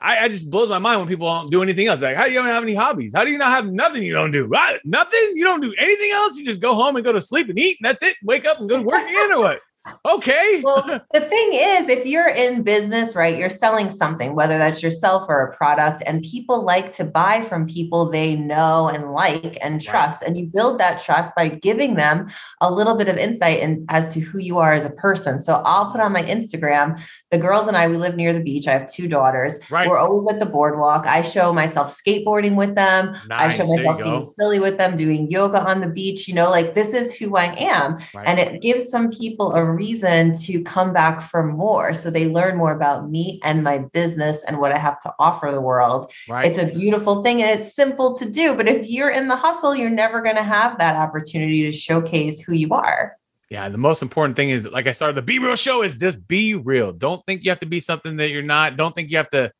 I, 0.00 0.24
I, 0.24 0.28
just 0.28 0.50
blows 0.50 0.68
my 0.68 0.78
mind 0.78 1.00
when 1.00 1.08
people 1.08 1.26
don't 1.26 1.50
do 1.50 1.62
anything 1.62 1.86
else. 1.86 2.02
Like, 2.02 2.16
how 2.16 2.24
do 2.24 2.32
you 2.32 2.38
don't 2.38 2.46
have 2.46 2.62
any 2.62 2.74
hobbies? 2.74 3.14
How 3.14 3.24
do 3.24 3.30
you 3.30 3.38
not 3.38 3.50
have 3.50 3.70
nothing 3.70 4.02
you 4.02 4.12
don't 4.12 4.32
do? 4.32 4.48
What? 4.48 4.80
Nothing? 4.84 5.32
You 5.34 5.44
don't 5.44 5.60
do 5.60 5.74
anything 5.78 6.10
else? 6.14 6.36
You 6.36 6.44
just 6.44 6.60
go 6.60 6.74
home 6.74 6.96
and 6.96 7.04
go 7.04 7.12
to 7.12 7.20
sleep 7.20 7.48
and 7.48 7.58
eat, 7.58 7.78
and 7.80 7.88
that's 7.88 8.02
it. 8.02 8.16
Wake 8.22 8.46
up 8.46 8.58
and 8.60 8.68
go 8.68 8.78
to 8.78 8.82
work 8.82 9.02
again, 9.02 9.32
or 9.32 9.40
what? 9.40 9.60
Okay. 10.06 10.62
well, 10.64 10.82
the 11.12 11.20
thing 11.20 11.50
is, 11.52 11.88
if 11.88 12.06
you're 12.06 12.28
in 12.28 12.62
business, 12.62 13.14
right, 13.14 13.36
you're 13.36 13.50
selling 13.50 13.90
something, 13.90 14.34
whether 14.34 14.56
that's 14.56 14.82
yourself 14.82 15.26
or 15.28 15.46
a 15.46 15.56
product, 15.56 16.02
and 16.06 16.22
people 16.22 16.64
like 16.64 16.92
to 16.92 17.04
buy 17.04 17.42
from 17.42 17.66
people 17.66 18.10
they 18.10 18.34
know 18.34 18.88
and 18.88 19.12
like 19.12 19.58
and 19.60 19.80
trust. 19.80 20.22
Right. 20.22 20.28
And 20.28 20.38
you 20.38 20.46
build 20.46 20.80
that 20.80 21.02
trust 21.02 21.34
by 21.34 21.48
giving 21.48 21.96
them 21.96 22.28
a 22.60 22.70
little 22.70 22.96
bit 22.96 23.08
of 23.08 23.16
insight 23.16 23.60
in, 23.60 23.84
as 23.90 24.12
to 24.14 24.20
who 24.20 24.38
you 24.38 24.58
are 24.58 24.72
as 24.72 24.84
a 24.84 24.90
person. 24.90 25.38
So 25.38 25.60
I'll 25.64 25.92
put 25.92 26.00
on 26.00 26.12
my 26.12 26.22
Instagram, 26.22 27.00
the 27.34 27.40
girls 27.40 27.66
and 27.66 27.76
I, 27.76 27.88
we 27.88 27.96
live 27.96 28.14
near 28.14 28.32
the 28.32 28.40
beach. 28.40 28.68
I 28.68 28.72
have 28.74 28.88
two 28.88 29.08
daughters. 29.08 29.58
Right. 29.68 29.88
We're 29.88 29.98
always 29.98 30.32
at 30.32 30.38
the 30.38 30.46
boardwalk. 30.46 31.04
I 31.04 31.20
show 31.20 31.52
myself 31.52 31.98
skateboarding 32.00 32.54
with 32.54 32.76
them. 32.76 33.16
Nice. 33.28 33.54
I 33.54 33.64
show 33.64 33.74
myself 33.74 33.98
being 33.98 34.32
silly 34.38 34.60
with 34.60 34.78
them, 34.78 34.94
doing 34.94 35.28
yoga 35.28 35.60
on 35.60 35.80
the 35.80 35.88
beach. 35.88 36.28
You 36.28 36.34
know, 36.34 36.48
like 36.48 36.74
this 36.74 36.94
is 36.94 37.12
who 37.12 37.36
I 37.36 37.46
am. 37.58 37.98
Right. 38.14 38.24
And 38.24 38.38
it 38.38 38.62
gives 38.62 38.88
some 38.88 39.10
people 39.10 39.52
a 39.52 39.64
reason 39.64 40.38
to 40.42 40.62
come 40.62 40.92
back 40.92 41.28
for 41.28 41.42
more. 41.42 41.92
So 41.92 42.08
they 42.08 42.28
learn 42.28 42.56
more 42.56 42.72
about 42.72 43.10
me 43.10 43.40
and 43.42 43.64
my 43.64 43.78
business 43.78 44.38
and 44.46 44.60
what 44.60 44.70
I 44.70 44.78
have 44.78 45.00
to 45.00 45.12
offer 45.18 45.50
the 45.50 45.60
world. 45.60 46.12
Right. 46.28 46.46
It's 46.46 46.58
a 46.58 46.66
beautiful 46.66 47.24
thing 47.24 47.42
and 47.42 47.60
it's 47.60 47.74
simple 47.74 48.14
to 48.14 48.30
do. 48.30 48.54
But 48.54 48.68
if 48.68 48.88
you're 48.88 49.10
in 49.10 49.26
the 49.26 49.36
hustle, 49.36 49.74
you're 49.74 49.90
never 49.90 50.22
going 50.22 50.36
to 50.36 50.44
have 50.44 50.78
that 50.78 50.94
opportunity 50.94 51.64
to 51.64 51.72
showcase 51.72 52.38
who 52.38 52.54
you 52.54 52.68
are. 52.70 53.16
Yeah, 53.50 53.68
the 53.68 53.78
most 53.78 54.02
important 54.02 54.36
thing 54.36 54.50
is 54.50 54.66
like 54.66 54.86
I 54.86 54.92
started 54.92 55.16
the 55.16 55.22
Be 55.22 55.38
Real 55.38 55.56
show 55.56 55.82
is 55.82 55.98
just 55.98 56.26
be 56.26 56.54
real. 56.54 56.92
Don't 56.92 57.24
think 57.26 57.44
you 57.44 57.50
have 57.50 57.60
to 57.60 57.66
be 57.66 57.80
something 57.80 58.16
that 58.16 58.30
you're 58.30 58.42
not. 58.42 58.76
Don't 58.76 58.94
think 58.94 59.10
you 59.10 59.16
have 59.18 59.30
to 59.30 59.52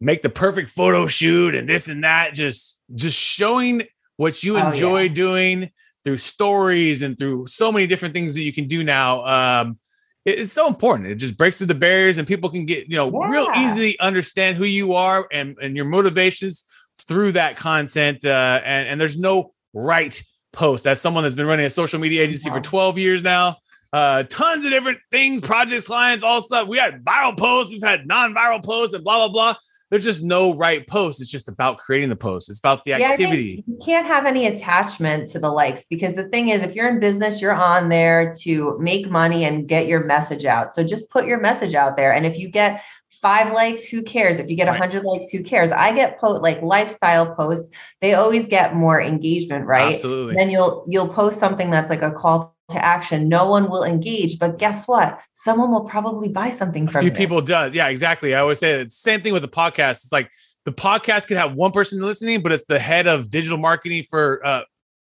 make 0.00 0.22
the 0.22 0.28
perfect 0.30 0.70
photo 0.70 1.06
shoot 1.06 1.54
and 1.54 1.68
this 1.68 1.88
and 1.88 2.04
that. 2.04 2.34
Just 2.34 2.80
just 2.94 3.18
showing 3.18 3.82
what 4.16 4.42
you 4.42 4.56
enjoy 4.56 5.00
oh, 5.00 5.02
yeah. 5.02 5.08
doing 5.08 5.70
through 6.04 6.16
stories 6.16 7.02
and 7.02 7.16
through 7.16 7.46
so 7.46 7.70
many 7.70 7.86
different 7.86 8.14
things 8.14 8.34
that 8.34 8.42
you 8.42 8.52
can 8.52 8.66
do 8.66 8.82
now. 8.82 9.24
Um, 9.24 9.78
it's 10.24 10.52
so 10.52 10.68
important. 10.68 11.08
It 11.08 11.16
just 11.16 11.36
breaks 11.36 11.58
through 11.58 11.68
the 11.68 11.74
barriers 11.74 12.18
and 12.18 12.26
people 12.26 12.50
can 12.50 12.64
get, 12.64 12.88
you 12.88 12.96
know, 12.96 13.10
yeah. 13.10 13.28
real 13.28 13.48
easily 13.56 13.98
understand 13.98 14.56
who 14.56 14.64
you 14.64 14.94
are 14.94 15.26
and, 15.32 15.56
and 15.60 15.74
your 15.74 15.84
motivations 15.84 16.64
through 17.06 17.32
that 17.32 17.56
content. 17.56 18.24
Uh, 18.24 18.60
and, 18.64 18.88
and 18.88 19.00
there's 19.00 19.18
no 19.18 19.52
right 19.74 20.22
post. 20.52 20.86
As 20.86 21.00
someone 21.00 21.24
that's 21.24 21.34
been 21.34 21.46
running 21.46 21.66
a 21.66 21.70
social 21.70 21.98
media 21.98 22.22
agency 22.22 22.50
for 22.50 22.60
12 22.60 22.98
years 22.98 23.22
now, 23.22 23.56
uh, 23.92 24.22
tons 24.24 24.64
of 24.64 24.70
different 24.70 24.98
things, 25.10 25.40
projects, 25.40 25.86
clients, 25.86 26.24
all 26.24 26.40
stuff. 26.40 26.68
We 26.68 26.78
had 26.78 27.04
viral 27.04 27.36
posts, 27.36 27.70
we've 27.70 27.82
had 27.82 28.06
non-viral 28.06 28.64
posts, 28.64 28.94
and 28.94 29.04
blah 29.04 29.28
blah 29.28 29.28
blah 29.28 29.54
there's 29.92 30.04
just 30.04 30.22
no 30.22 30.56
right 30.56 30.86
post. 30.86 31.20
It's 31.20 31.30
just 31.30 31.50
about 31.50 31.76
creating 31.76 32.08
the 32.08 32.16
post. 32.16 32.48
It's 32.48 32.58
about 32.58 32.82
the 32.84 32.94
activity. 32.94 33.62
Yeah, 33.66 33.74
you 33.74 33.78
can't 33.84 34.06
have 34.06 34.24
any 34.24 34.46
attachment 34.46 35.28
to 35.32 35.38
the 35.38 35.50
likes 35.50 35.84
because 35.90 36.14
the 36.14 36.30
thing 36.30 36.48
is, 36.48 36.62
if 36.62 36.74
you're 36.74 36.88
in 36.88 36.98
business, 36.98 37.42
you're 37.42 37.52
on 37.52 37.90
there 37.90 38.32
to 38.40 38.78
make 38.80 39.10
money 39.10 39.44
and 39.44 39.68
get 39.68 39.88
your 39.88 40.02
message 40.02 40.46
out. 40.46 40.72
So 40.72 40.82
just 40.82 41.10
put 41.10 41.26
your 41.26 41.38
message 41.38 41.74
out 41.74 41.98
there. 41.98 42.14
And 42.14 42.24
if 42.24 42.38
you 42.38 42.48
get 42.48 42.82
five 43.22 43.52
likes, 43.54 43.84
who 43.84 44.02
cares? 44.02 44.38
If 44.38 44.50
you 44.50 44.56
get 44.56 44.68
a 44.68 44.72
right. 44.72 44.80
hundred 44.80 45.04
likes, 45.04 45.30
who 45.30 45.42
cares? 45.42 45.70
I 45.70 45.94
get 45.94 46.18
po- 46.20 46.32
like 46.32 46.60
lifestyle 46.60 47.34
posts. 47.34 47.72
They 48.00 48.14
always 48.14 48.46
get 48.48 48.74
more 48.74 49.00
engagement, 49.00 49.66
right? 49.66 49.94
Absolutely. 49.94 50.34
Then 50.34 50.50
you'll 50.50 50.84
you'll 50.88 51.08
post 51.08 51.38
something 51.38 51.70
that's 51.70 51.88
like 51.88 52.02
a 52.02 52.10
call 52.10 52.54
to 52.70 52.84
action. 52.84 53.28
No 53.28 53.48
one 53.48 53.70
will 53.70 53.84
engage, 53.84 54.38
but 54.38 54.58
guess 54.58 54.86
what? 54.86 55.20
Someone 55.34 55.70
will 55.70 55.84
probably 55.84 56.28
buy 56.28 56.50
something 56.50 56.88
from 56.88 56.98
A 56.98 57.02
few 57.02 57.12
people 57.12 57.40
does. 57.40 57.74
Yeah, 57.74 57.88
exactly. 57.88 58.34
I 58.34 58.40
always 58.40 58.58
say 58.58 58.72
it's 58.72 58.96
same 58.96 59.22
thing 59.22 59.32
with 59.32 59.42
the 59.42 59.48
podcast. 59.48 60.04
It's 60.04 60.12
like 60.12 60.30
the 60.64 60.72
podcast 60.72 61.28
could 61.28 61.36
have 61.36 61.54
one 61.54 61.70
person 61.70 62.00
listening, 62.00 62.42
but 62.42 62.52
it's 62.52 62.64
the 62.66 62.78
head 62.78 63.06
of 63.06 63.30
digital 63.30 63.58
marketing 63.58 64.04
for 64.10 64.44
uh, 64.44 64.62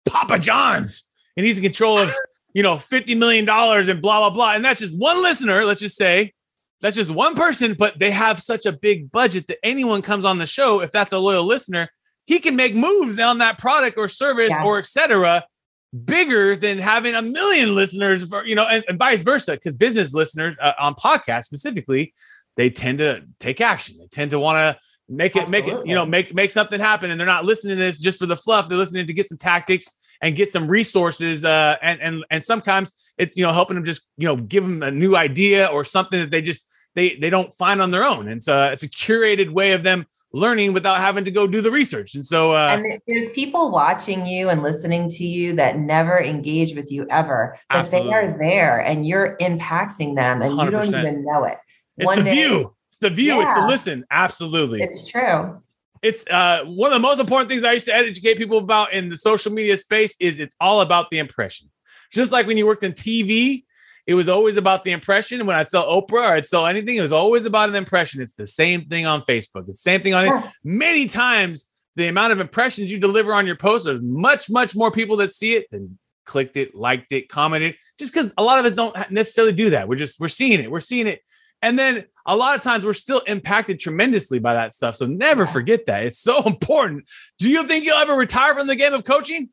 Papa 0.04 0.38
John's, 0.38 1.10
and 1.36 1.46
he's 1.46 1.56
in 1.56 1.62
control 1.62 1.98
of 1.98 2.14
you 2.52 2.62
know 2.62 2.76
fifty 2.76 3.14
million 3.14 3.46
dollars 3.46 3.88
and 3.88 4.02
blah 4.02 4.18
blah 4.18 4.30
blah. 4.30 4.54
And 4.54 4.62
that's 4.62 4.80
just 4.80 4.96
one 4.98 5.22
listener. 5.22 5.64
Let's 5.64 5.80
just 5.80 5.96
say 5.96 6.34
that's 6.82 6.96
just 6.96 7.10
one 7.10 7.34
person, 7.34 7.74
but 7.78 7.98
they 7.98 8.10
have 8.10 8.42
such 8.42 8.66
a 8.66 8.72
big 8.72 9.10
budget 9.10 9.46
that 9.46 9.58
anyone 9.62 10.02
comes 10.02 10.24
on 10.24 10.38
the 10.38 10.46
show 10.46 10.82
if 10.82 10.90
that's 10.90 11.12
a 11.12 11.18
loyal 11.18 11.44
listener, 11.44 11.88
he 12.26 12.40
can 12.40 12.56
make 12.56 12.74
moves 12.74 13.18
on 13.18 13.38
that 13.38 13.58
product 13.58 13.96
or 13.96 14.08
service 14.08 14.50
yeah. 14.50 14.64
or 14.64 14.78
etc 14.78 15.44
bigger 16.04 16.56
than 16.56 16.78
having 16.78 17.14
a 17.14 17.20
million 17.20 17.74
listeners 17.74 18.26
for 18.26 18.46
you 18.46 18.54
know 18.54 18.66
and, 18.66 18.82
and 18.88 18.98
vice 18.98 19.22
versa 19.22 19.52
because 19.52 19.74
business 19.74 20.14
listeners 20.14 20.56
uh, 20.62 20.72
on 20.80 20.94
podcasts 20.94 21.44
specifically 21.44 22.14
they 22.56 22.70
tend 22.70 22.98
to 22.98 23.22
take 23.38 23.60
action 23.60 23.96
they 23.98 24.06
tend 24.06 24.30
to 24.30 24.38
want 24.38 24.56
to 24.56 24.80
make 25.08 25.36
it 25.36 25.44
Absolutely. 25.44 25.72
make 25.72 25.80
it 25.80 25.86
you 25.88 25.94
know 25.94 26.06
make 26.06 26.34
make 26.34 26.50
something 26.50 26.80
happen 26.80 27.10
and 27.10 27.20
they're 27.20 27.26
not 27.26 27.44
listening 27.44 27.76
to 27.76 27.82
this 27.82 28.00
just 28.00 28.18
for 28.18 28.26
the 28.26 28.36
fluff 28.36 28.68
they're 28.68 28.78
listening 28.78 29.06
to 29.06 29.12
get 29.12 29.28
some 29.28 29.38
tactics 29.38 29.92
and 30.22 30.36
get 30.36 30.50
some 30.50 30.68
resources 30.68 31.44
uh 31.44 31.76
and 31.82 32.00
and 32.00 32.24
and 32.30 32.42
sometimes 32.42 33.12
it's 33.18 33.36
you 33.36 33.42
know 33.42 33.52
helping 33.52 33.74
them 33.74 33.84
just 33.84 34.06
you 34.16 34.26
know 34.26 34.36
give 34.36 34.64
them 34.64 34.82
a 34.82 34.90
new 34.90 35.16
idea 35.16 35.66
or 35.66 35.84
something 35.84 36.20
that 36.20 36.30
they 36.30 36.40
just 36.40 36.70
they 36.94 37.16
they 37.16 37.30
don't 37.30 37.52
find 37.54 37.82
on 37.82 37.90
their 37.90 38.04
own 38.04 38.28
and 38.28 38.42
so 38.42 38.64
it's 38.64 38.82
a 38.82 38.88
curated 38.88 39.50
way 39.50 39.72
of 39.72 39.82
them 39.82 40.06
learning 40.32 40.72
without 40.72 40.98
having 40.98 41.24
to 41.24 41.30
go 41.30 41.46
do 41.46 41.60
the 41.60 41.70
research. 41.70 42.14
And 42.14 42.24
so, 42.24 42.54
uh, 42.54 42.68
and 42.70 43.00
there's 43.06 43.28
people 43.30 43.70
watching 43.70 44.26
you 44.26 44.48
and 44.48 44.62
listening 44.62 45.08
to 45.10 45.24
you 45.24 45.54
that 45.56 45.78
never 45.78 46.20
engage 46.20 46.74
with 46.74 46.90
you 46.90 47.06
ever, 47.10 47.58
but 47.68 47.80
absolutely. 47.80 48.10
they 48.10 48.16
are 48.16 48.38
there 48.38 48.78
and 48.80 49.06
you're 49.06 49.36
impacting 49.40 50.16
them 50.16 50.42
and 50.42 50.52
100%. 50.52 50.64
you 50.64 50.70
don't 50.70 50.88
even 50.88 51.24
know 51.24 51.44
it. 51.44 51.58
It's 51.98 52.06
One 52.06 52.18
the 52.18 52.24
day, 52.24 52.34
view. 52.34 52.74
It's 52.92 52.98
the 52.98 53.08
view. 53.08 53.36
Yeah, 53.36 53.42
it's 53.42 53.60
the 53.60 53.66
listen. 53.66 54.04
Absolutely. 54.10 54.82
It's 54.82 55.08
true. 55.08 55.58
It's 56.02 56.26
uh, 56.26 56.64
one 56.66 56.92
of 56.92 56.96
the 56.96 57.00
most 57.00 57.20
important 57.20 57.48
things 57.48 57.64
I 57.64 57.72
used 57.72 57.86
to 57.86 57.94
educate 57.94 58.36
people 58.36 58.58
about 58.58 58.92
in 58.92 59.08
the 59.08 59.16
social 59.16 59.50
media 59.50 59.78
space 59.78 60.14
is 60.20 60.38
it's 60.38 60.54
all 60.60 60.82
about 60.82 61.08
the 61.08 61.18
impression. 61.18 61.70
Just 62.10 62.32
like 62.32 62.46
when 62.46 62.58
you 62.58 62.66
worked 62.66 62.84
in 62.84 62.92
TV, 62.92 63.64
it 64.06 64.14
was 64.14 64.28
always 64.28 64.58
about 64.58 64.84
the 64.84 64.90
impression. 64.90 65.46
When 65.46 65.56
I 65.56 65.62
sell 65.62 65.86
Oprah 65.86 66.12
or 66.12 66.34
I'd 66.34 66.44
sell 66.44 66.66
anything, 66.66 66.96
it 66.96 67.00
was 67.00 67.12
always 67.12 67.46
about 67.46 67.70
an 67.70 67.76
impression. 67.76 68.20
It's 68.20 68.34
the 68.34 68.46
same 68.46 68.84
thing 68.84 69.06
on 69.06 69.22
Facebook. 69.22 69.68
It's 69.68 69.82
The 69.82 69.90
same 69.90 70.02
thing 70.02 70.12
on 70.12 70.26
it. 70.26 70.44
Many 70.62 71.06
times, 71.06 71.70
the 71.96 72.08
amount 72.08 72.34
of 72.34 72.40
impressions 72.40 72.92
you 72.92 72.98
deliver 72.98 73.32
on 73.32 73.46
your 73.46 73.56
post, 73.56 73.86
there's 73.86 74.02
much, 74.02 74.50
much 74.50 74.76
more 74.76 74.90
people 74.90 75.16
that 75.18 75.30
see 75.30 75.54
it 75.54 75.70
than 75.70 75.98
clicked 76.26 76.58
it, 76.58 76.74
liked 76.74 77.10
it, 77.12 77.30
commented. 77.30 77.74
Just 77.98 78.12
because 78.12 78.34
a 78.36 78.42
lot 78.42 78.58
of 78.58 78.66
us 78.66 78.74
don't 78.74 78.94
necessarily 79.10 79.54
do 79.54 79.70
that. 79.70 79.88
We're 79.88 79.96
just 79.96 80.20
we're 80.20 80.28
seeing 80.28 80.60
it. 80.60 80.70
We're 80.70 80.80
seeing 80.80 81.06
it. 81.06 81.22
And 81.62 81.78
then 81.78 82.04
a 82.26 82.36
lot 82.36 82.56
of 82.56 82.62
times 82.62 82.84
we're 82.84 82.94
still 82.94 83.20
impacted 83.20 83.80
tremendously 83.80 84.38
by 84.38 84.54
that 84.54 84.72
stuff. 84.72 84.96
So 84.96 85.06
never 85.06 85.46
forget 85.46 85.86
that. 85.86 86.04
It's 86.04 86.18
so 86.18 86.42
important. 86.46 87.08
Do 87.38 87.50
you 87.50 87.66
think 87.66 87.84
you'll 87.84 87.98
ever 87.98 88.14
retire 88.14 88.54
from 88.54 88.66
the 88.66 88.76
game 88.76 88.92
of 88.92 89.04
coaching? 89.04 89.48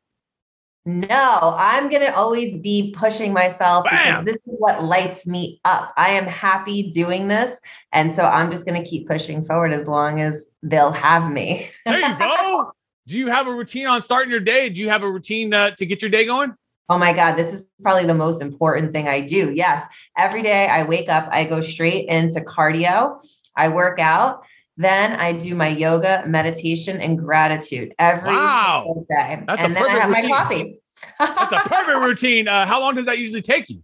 No, 0.86 1.54
I'm 1.58 1.90
going 1.90 2.02
to 2.02 2.14
always 2.14 2.56
be 2.58 2.94
pushing 2.96 3.34
myself 3.34 3.84
Bam! 3.84 4.24
because 4.24 4.34
this 4.34 4.52
is 4.52 4.58
what 4.58 4.82
lights 4.82 5.26
me 5.26 5.60
up. 5.64 5.92
I 5.98 6.10
am 6.10 6.24
happy 6.24 6.90
doing 6.90 7.28
this. 7.28 7.58
And 7.92 8.12
so 8.12 8.24
I'm 8.24 8.50
just 8.50 8.64
going 8.64 8.82
to 8.82 8.88
keep 8.88 9.06
pushing 9.06 9.44
forward 9.44 9.74
as 9.74 9.86
long 9.86 10.20
as 10.20 10.46
they'll 10.62 10.92
have 10.92 11.30
me. 11.30 11.70
There 11.84 11.98
you 11.98 12.18
go. 12.18 12.72
Do 13.06 13.18
you 13.18 13.26
have 13.26 13.46
a 13.46 13.52
routine 13.52 13.88
on 13.88 14.00
starting 14.00 14.30
your 14.30 14.40
day? 14.40 14.70
Do 14.70 14.80
you 14.80 14.88
have 14.88 15.02
a 15.02 15.10
routine 15.10 15.52
uh, 15.52 15.72
to 15.72 15.84
get 15.84 16.00
your 16.00 16.10
day 16.10 16.24
going? 16.24 16.54
Oh 16.88 16.98
my 16.98 17.12
God, 17.12 17.36
this 17.36 17.52
is 17.52 17.62
probably 17.82 18.04
the 18.04 18.14
most 18.14 18.42
important 18.42 18.92
thing 18.92 19.06
I 19.08 19.20
do. 19.20 19.52
Yes. 19.54 19.86
Every 20.18 20.42
day 20.42 20.66
I 20.66 20.82
wake 20.84 21.08
up, 21.08 21.28
I 21.30 21.44
go 21.44 21.60
straight 21.60 22.08
into 22.08 22.40
cardio, 22.40 23.20
I 23.56 23.68
work 23.68 24.00
out. 24.00 24.42
Then 24.76 25.12
I 25.12 25.32
do 25.32 25.54
my 25.54 25.68
yoga, 25.68 26.24
meditation, 26.26 27.00
and 27.00 27.18
gratitude 27.18 27.94
every 27.98 28.34
Wow. 28.34 28.84
single 28.86 29.06
day. 29.10 29.44
That's 29.46 29.60
a 29.60 29.64
and 29.66 29.74
then 29.76 29.84
I 29.84 29.86
perfect 29.88 30.00
have 30.00 30.08
routine. 30.10 30.30
my 30.30 30.36
coffee. 30.38 30.78
That's 31.18 31.52
a 31.52 31.58
perfect 31.68 31.98
routine. 31.98 32.48
Uh, 32.48 32.64
how 32.66 32.80
long 32.80 32.94
does 32.94 33.06
that 33.06 33.18
usually 33.18 33.42
take 33.42 33.68
you? 33.68 33.80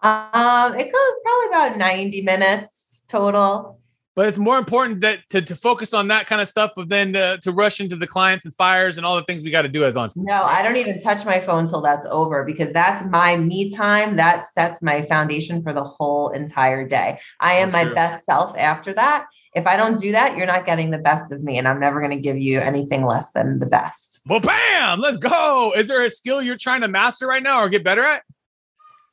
um, 0.00 0.74
it 0.74 0.90
goes 0.92 1.14
probably 1.24 1.46
about 1.48 1.76
90 1.76 2.22
minutes 2.22 3.04
total. 3.08 3.78
But 4.14 4.26
it's 4.26 4.36
more 4.36 4.58
important 4.58 5.00
that 5.00 5.20
to, 5.30 5.40
to 5.40 5.56
focus 5.56 5.94
on 5.94 6.08
that 6.08 6.26
kind 6.26 6.42
of 6.42 6.48
stuff, 6.48 6.72
but 6.76 6.90
then 6.90 7.16
uh, 7.16 7.38
to 7.38 7.52
rush 7.52 7.80
into 7.80 7.96
the 7.96 8.06
clients 8.06 8.44
and 8.44 8.54
fires 8.54 8.98
and 8.98 9.06
all 9.06 9.16
the 9.16 9.24
things 9.24 9.42
we 9.42 9.50
got 9.50 9.62
to 9.62 9.68
do 9.68 9.84
as 9.84 9.96
entrepreneurs. 9.96 10.28
No, 10.28 10.44
I 10.44 10.62
don't 10.62 10.76
even 10.76 11.00
touch 11.00 11.24
my 11.24 11.40
phone 11.40 11.66
till 11.66 11.80
that's 11.80 12.04
over 12.10 12.44
because 12.44 12.72
that's 12.72 13.02
my 13.08 13.36
me 13.36 13.70
time. 13.70 14.16
That 14.16 14.46
sets 14.52 14.82
my 14.82 15.02
foundation 15.02 15.62
for 15.62 15.72
the 15.72 15.84
whole 15.84 16.28
entire 16.30 16.86
day. 16.86 17.20
I 17.40 17.54
am 17.54 17.70
my 17.70 17.84
best 17.84 18.26
self 18.26 18.56
after 18.58 18.92
that. 18.92 19.26
If 19.54 19.66
I 19.66 19.76
don't 19.76 19.98
do 19.98 20.12
that, 20.12 20.36
you're 20.36 20.46
not 20.46 20.66
getting 20.66 20.90
the 20.90 20.98
best 20.98 21.30
of 21.30 21.42
me, 21.42 21.58
and 21.58 21.68
I'm 21.68 21.78
never 21.80 22.00
going 22.00 22.12
to 22.12 22.20
give 22.20 22.38
you 22.38 22.60
anything 22.60 23.04
less 23.04 23.30
than 23.32 23.58
the 23.58 23.66
best. 23.66 24.20
Well, 24.26 24.40
bam, 24.40 24.98
let's 24.98 25.16
go. 25.16 25.72
Is 25.76 25.88
there 25.88 26.04
a 26.04 26.10
skill 26.10 26.40
you're 26.40 26.56
trying 26.56 26.82
to 26.82 26.88
master 26.88 27.26
right 27.26 27.42
now 27.42 27.62
or 27.62 27.68
get 27.68 27.84
better 27.84 28.02
at? 28.02 28.22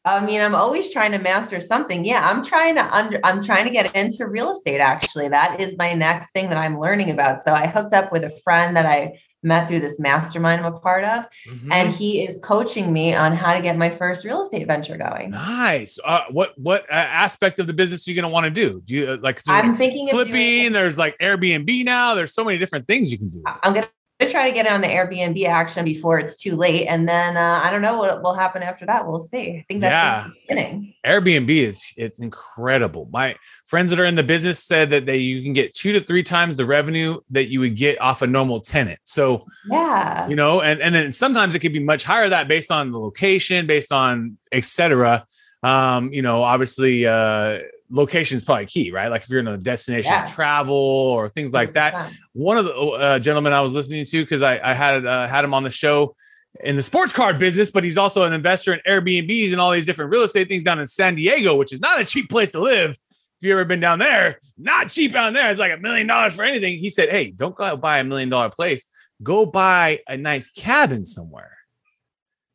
I 0.05 0.25
mean, 0.25 0.39
I'm 0.39 0.55
always 0.55 0.91
trying 0.91 1.11
to 1.11 1.19
master 1.19 1.59
something. 1.59 2.05
Yeah, 2.05 2.27
I'm 2.27 2.43
trying 2.43 2.75
to 2.75 2.95
under 2.95 3.19
I'm 3.23 3.43
trying 3.43 3.65
to 3.65 3.71
get 3.71 3.93
into 3.95 4.27
real 4.27 4.51
estate 4.51 4.79
actually. 4.79 5.27
That 5.27 5.59
is 5.59 5.75
my 5.77 5.93
next 5.93 6.31
thing 6.31 6.49
that 6.49 6.57
I'm 6.57 6.79
learning 6.79 7.11
about. 7.11 7.43
So 7.43 7.53
I 7.53 7.67
hooked 7.67 7.93
up 7.93 8.11
with 8.11 8.23
a 8.23 8.29
friend 8.43 8.75
that 8.77 8.85
I 8.85 9.19
met 9.43 9.67
through 9.67 9.79
this 9.79 9.99
mastermind 9.99 10.65
I'm 10.65 10.73
a 10.73 10.79
part 10.79 11.03
of, 11.05 11.25
Mm-hmm. 11.47 11.71
and 11.71 11.89
he 11.89 12.23
is 12.23 12.39
coaching 12.43 12.91
me 12.91 13.13
on 13.13 13.35
how 13.35 13.53
to 13.53 13.61
get 13.61 13.77
my 13.77 13.89
first 13.89 14.25
real 14.25 14.43
estate 14.43 14.67
venture 14.67 14.97
going. 14.97 15.31
Nice. 15.31 15.99
Uh, 16.03 16.21
what 16.31 16.57
what 16.57 16.83
uh, 16.89 16.93
aspect 16.93 17.59
of 17.59 17.67
the 17.67 17.73
business 17.73 18.07
are 18.07 18.11
you 18.11 18.15
going 18.15 18.29
to 18.29 18.33
want 18.33 18.45
to 18.45 18.49
do? 18.49 18.81
Do 18.85 18.93
you 18.93 19.11
uh, 19.11 19.17
like, 19.21 19.39
so 19.39 19.53
I'm 19.53 19.69
like 19.69 19.77
thinking 19.77 20.09
of 20.09 20.11
flipping? 20.11 20.33
doing, 20.33 20.73
There's 20.73 20.97
like 20.97 21.17
Airbnb 21.19 21.85
now. 21.85 22.15
There's 22.15 22.33
so 22.33 22.43
many 22.43 22.57
different 22.57 22.87
things 22.87 23.11
you 23.11 23.17
can 23.17 23.29
do. 23.29 23.43
I'm 23.45 23.73
gonna 24.19 24.31
try 24.31 24.49
to 24.49 24.53
get 24.53 24.67
on 24.67 24.81
the 24.81 24.87
Airbnb 24.87 25.43
action 25.45 25.85
before 25.85 26.19
it's 26.19 26.35
too 26.35 26.55
late. 26.55 26.87
And 26.87 27.07
then 27.07 27.37
uh, 27.37 27.61
I 27.63 27.71
don't 27.71 27.81
know 27.81 27.97
what 27.97 28.21
will 28.21 28.33
happen 28.33 28.61
after 28.61 28.85
that. 28.85 29.07
We'll 29.07 29.19
see. 29.27 29.51
I 29.51 29.65
think 29.67 29.79
that's 29.81 29.91
Yeah. 29.91 30.27
beginning. 30.47 30.93
Airbnb 31.05 31.49
is 31.49 31.93
it's 31.95 32.19
incredible. 32.19 33.07
My 33.11 33.35
friends 33.65 33.89
that 33.91 33.99
are 33.99 34.05
in 34.05 34.15
the 34.15 34.23
business 34.23 34.61
said 34.63 34.89
that 34.89 35.05
they 35.05 35.17
you 35.17 35.41
can 35.41 35.53
get 35.53 35.73
two 35.73 35.93
to 35.93 36.01
three 36.01 36.23
times 36.23 36.57
the 36.57 36.65
revenue 36.65 37.19
that 37.29 37.45
you 37.47 37.61
would 37.61 37.75
get 37.77 37.99
off 38.01 38.21
a 38.21 38.27
normal 38.27 38.59
tenant. 38.59 38.99
So 39.05 39.45
Yeah. 39.69 40.27
you 40.27 40.35
know, 40.35 40.61
and 40.61 40.81
and 40.81 40.93
then 40.93 41.11
sometimes 41.13 41.55
it 41.55 41.59
could 41.59 41.73
be 41.73 41.83
much 41.83 42.03
higher 42.03 42.27
that 42.27 42.47
based 42.49 42.71
on 42.71 42.91
the 42.91 42.99
location, 42.99 43.67
based 43.67 43.91
on 43.93 44.37
etc. 44.51 45.25
Um, 45.63 46.11
you 46.11 46.21
know, 46.21 46.43
obviously 46.43 47.05
uh 47.07 47.59
location 47.89 48.37
is 48.37 48.43
probably 48.43 48.65
key, 48.67 48.91
right? 48.91 49.07
Like 49.09 49.23
if 49.23 49.29
you're 49.29 49.39
in 49.39 49.47
a 49.47 49.57
destination 49.57 50.11
Yeah. 50.11 50.29
travel 50.29 50.75
or 50.75 51.29
things 51.29 51.53
like 51.53 51.73
that. 51.73 51.93
one 52.33 52.57
of 52.57 52.65
the 52.65 52.73
uh, 52.73 53.19
gentlemen 53.19 53.53
I 53.53 53.61
was 53.61 53.73
listening 53.75 54.05
to 54.05 54.23
because 54.23 54.41
I, 54.41 54.59
I 54.63 54.73
had 54.73 55.05
uh, 55.05 55.27
had 55.27 55.43
him 55.43 55.53
on 55.53 55.63
the 55.63 55.69
show 55.71 56.15
in 56.63 56.75
the 56.75 56.81
sports 56.81 57.13
car 57.13 57.33
business, 57.33 57.71
but 57.71 57.83
he's 57.83 57.97
also 57.97 58.23
an 58.23 58.33
investor 58.33 58.73
in 58.73 58.79
Airbnbs 58.87 59.51
and 59.51 59.61
all 59.61 59.71
these 59.71 59.85
different 59.85 60.11
real 60.11 60.23
estate 60.23 60.47
things 60.47 60.63
down 60.63 60.79
in 60.79 60.85
San 60.85 61.15
Diego, 61.15 61.55
which 61.55 61.73
is 61.73 61.79
not 61.79 61.99
a 62.01 62.05
cheap 62.05 62.29
place 62.29 62.51
to 62.53 62.59
live. 62.59 62.91
If 62.91 63.47
you've 63.47 63.53
ever 63.53 63.65
been 63.65 63.79
down 63.79 63.99
there, 63.99 64.39
not 64.57 64.89
cheap 64.89 65.13
down 65.13 65.33
there. 65.33 65.49
It's 65.49 65.59
like 65.59 65.71
a 65.71 65.77
million 65.77 66.07
dollars 66.07 66.33
for 66.33 66.43
anything. 66.43 66.77
He 66.77 66.89
said, 66.89 67.09
"Hey, 67.09 67.31
don't 67.31 67.55
go 67.55 67.63
out 67.63 67.79
buy 67.81 67.99
a 67.99 68.03
million 68.03 68.29
dollar 68.29 68.49
place. 68.49 68.85
Go 69.23 69.45
buy 69.45 69.99
a 70.07 70.17
nice 70.17 70.49
cabin 70.49 71.05
somewhere." 71.05 71.58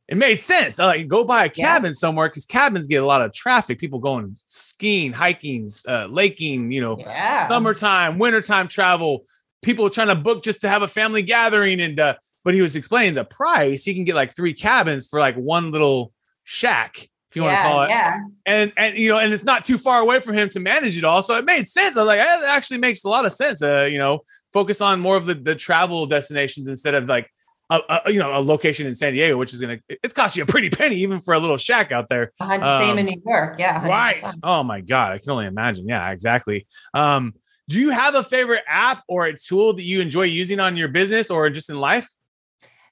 It 0.08 0.16
made 0.18 0.38
sense. 0.38 0.78
I 0.78 0.86
like 0.86 1.08
go 1.08 1.24
buy 1.24 1.44
a 1.44 1.50
Yeah. 1.54 1.64
cabin 1.64 1.94
somewhere 1.94 2.28
because 2.28 2.44
cabins 2.44 2.86
get 2.86 3.02
a 3.02 3.06
lot 3.06 3.22
of 3.22 3.32
traffic. 3.32 3.78
People 3.78 3.98
going 4.00 4.32
skiing, 4.44 5.12
hiking, 5.12 5.68
uh, 5.88 6.06
laking. 6.10 6.70
You 6.72 6.80
know, 6.82 6.98
Yeah. 6.98 7.48
summertime, 7.48 8.18
wintertime 8.18 8.68
travel, 8.68 9.24
people 9.62 9.88
trying 9.88 10.08
to 10.08 10.14
book 10.14 10.44
just 10.44 10.60
to 10.60 10.68
have 10.68 10.82
a 10.82 10.88
family 10.88 11.22
gathering. 11.22 11.80
And 11.80 11.98
uh, 11.98 12.14
but 12.44 12.52
he 12.52 12.60
was 12.60 12.76
explaining 12.76 13.14
the 13.14 13.24
price. 13.24 13.84
He 13.84 13.94
can 13.94 14.04
get 14.04 14.14
like 14.14 14.36
three 14.36 14.52
cabins 14.52 15.06
for 15.06 15.18
like 15.18 15.36
one 15.36 15.70
little 15.70 16.12
shack, 16.42 16.98
if 17.30 17.36
you 17.36 17.42
want 17.42 17.56
to 17.56 17.62
call 17.62 17.82
it. 17.84 17.88
Yeah. 17.88 18.20
And 18.44 18.72
and 18.76 18.98
you 18.98 19.08
know, 19.10 19.18
and 19.18 19.32
it's 19.32 19.44
not 19.44 19.64
too 19.64 19.78
far 19.78 20.02
away 20.02 20.20
from 20.20 20.34
him 20.34 20.50
to 20.50 20.60
manage 20.60 20.98
it 20.98 21.04
all. 21.04 21.22
So 21.22 21.34
it 21.36 21.46
made 21.46 21.66
sense. 21.66 21.96
I 21.96 22.00
was 22.00 22.08
like, 22.08 22.20
"Eh, 22.20 22.24
that 22.40 22.44
actually 22.44 22.78
makes 22.78 23.04
a 23.04 23.08
lot 23.08 23.24
of 23.24 23.32
sense. 23.32 23.62
Uh, 23.62 23.84
you 23.84 23.96
know, 23.96 24.20
focus 24.52 24.82
on 24.82 25.00
more 25.00 25.16
of 25.16 25.24
the, 25.24 25.34
the 25.34 25.54
travel 25.54 26.04
destinations 26.04 26.68
instead 26.68 26.92
of 26.94 27.08
like 27.08 27.30
a, 27.70 28.00
a 28.06 28.10
you 28.12 28.18
know 28.18 28.38
a 28.38 28.40
location 28.40 28.86
in 28.86 28.94
San 28.94 29.12
Diego, 29.12 29.36
which 29.38 29.54
is 29.54 29.60
gonna 29.60 29.78
it's 29.88 30.12
cost 30.12 30.36
you 30.36 30.42
a 30.42 30.46
pretty 30.46 30.70
penny 30.70 30.96
even 30.96 31.20
for 31.20 31.34
a 31.34 31.38
little 31.38 31.56
shack 31.56 31.92
out 31.92 32.08
there. 32.08 32.30
Hundred- 32.40 32.78
same 32.78 32.90
Um, 32.90 32.98
in 32.98 33.06
New 33.06 33.22
York. 33.26 33.56
Yeah. 33.58 33.80
100%. 33.82 33.88
Right. 33.88 34.26
Oh 34.42 34.62
my 34.62 34.80
God. 34.80 35.12
I 35.12 35.18
can 35.18 35.30
only 35.30 35.46
imagine. 35.46 35.88
Yeah, 35.88 36.10
exactly. 36.10 36.66
Um, 36.92 37.34
do 37.68 37.80
you 37.80 37.90
have 37.90 38.14
a 38.14 38.22
favorite 38.22 38.62
app 38.68 39.02
or 39.08 39.26
a 39.26 39.34
tool 39.36 39.72
that 39.72 39.82
you 39.84 40.00
enjoy 40.00 40.24
using 40.24 40.60
on 40.60 40.76
your 40.76 40.88
business 40.88 41.30
or 41.30 41.48
just 41.48 41.70
in 41.70 41.78
life? 41.80 42.06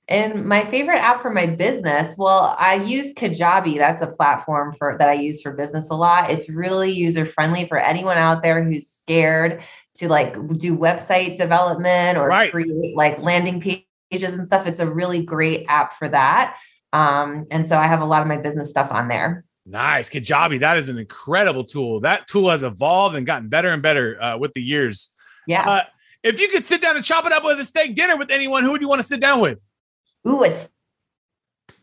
And 0.09 0.45
my 0.47 0.65
favorite 0.65 0.99
app 0.99 1.23
for 1.23 1.31
my 1.31 1.47
business, 1.47 2.15
well, 2.19 2.57
I 2.59 2.75
use 2.75 3.13
Kajabi. 3.13 3.79
That's 3.79 4.03
a 4.03 4.07
platform 4.09 4.75
for 4.75 4.97
that 4.99 5.09
I 5.09 5.13
use 5.15 5.41
for 5.41 5.53
business 5.53 5.89
a 5.91 5.95
lot. 5.95 6.31
It's 6.31 6.49
really 6.51 6.91
user 6.91 7.25
friendly 7.25 7.67
for 7.67 7.79
anyone 7.79 8.19
out 8.19 8.43
there 8.43 8.65
who's 8.65 8.89
scared 8.89 9.63
to 9.95 10.09
like 10.09 10.33
do 10.59 10.77
website 10.77 11.37
development 11.39 12.19
or 12.19 12.27
Right. 12.29 12.51
create 12.51 12.97
like 12.97 13.21
landing 13.21 13.61
pages 14.13 14.35
and 14.35 14.47
stuff. 14.47 14.67
It's 14.67 14.79
a 14.79 14.89
really 14.89 15.23
great 15.23 15.65
app 15.69 15.95
for 15.95 16.09
that. 16.09 16.57
Um, 16.93 17.47
and 17.51 17.67
so 17.67 17.77
I 17.77 17.87
have 17.87 18.03
a 18.03 18.05
lot 18.05 18.21
of 18.21 18.29
my 18.29 18.37
business 18.37 18.69
stuff 18.69 18.93
on 18.93 19.09
there. 19.09 19.45
Nice. 19.65 20.11
Kajabi. 20.11 20.61
That 20.61 20.77
is 20.77 20.89
an 20.89 20.99
incredible 20.99 21.65
tool. 21.65 22.01
That 22.01 22.27
tool 22.27 22.51
has 22.51 22.63
evolved 22.63 23.17
and 23.17 23.25
gotten 23.25 23.49
better 23.49 23.69
and 23.69 23.83
better 23.83 24.23
uh, 24.23 24.37
with 24.37 24.53
the 24.53 24.61
years. 24.61 25.15
Yeah. 25.47 25.69
Uh, 25.69 25.83
if 26.23 26.41
you 26.41 26.49
could 26.49 26.65
sit 26.65 26.83
down 26.83 26.97
and 26.97 27.05
chop 27.05 27.27
it 27.27 27.33
up 27.33 27.45
with 27.45 27.59
a 27.59 27.65
steak 27.65 27.95
dinner 27.95 28.17
with 28.17 28.31
anyone, 28.31 28.63
who 28.63 28.73
would 28.73 28.81
you 28.81 28.89
want 28.89 29.01
to 29.01 29.07
sit 29.07 29.21
down 29.21 29.41
with? 29.41 29.59
Ooh, 30.29 30.45
a 30.45 30.55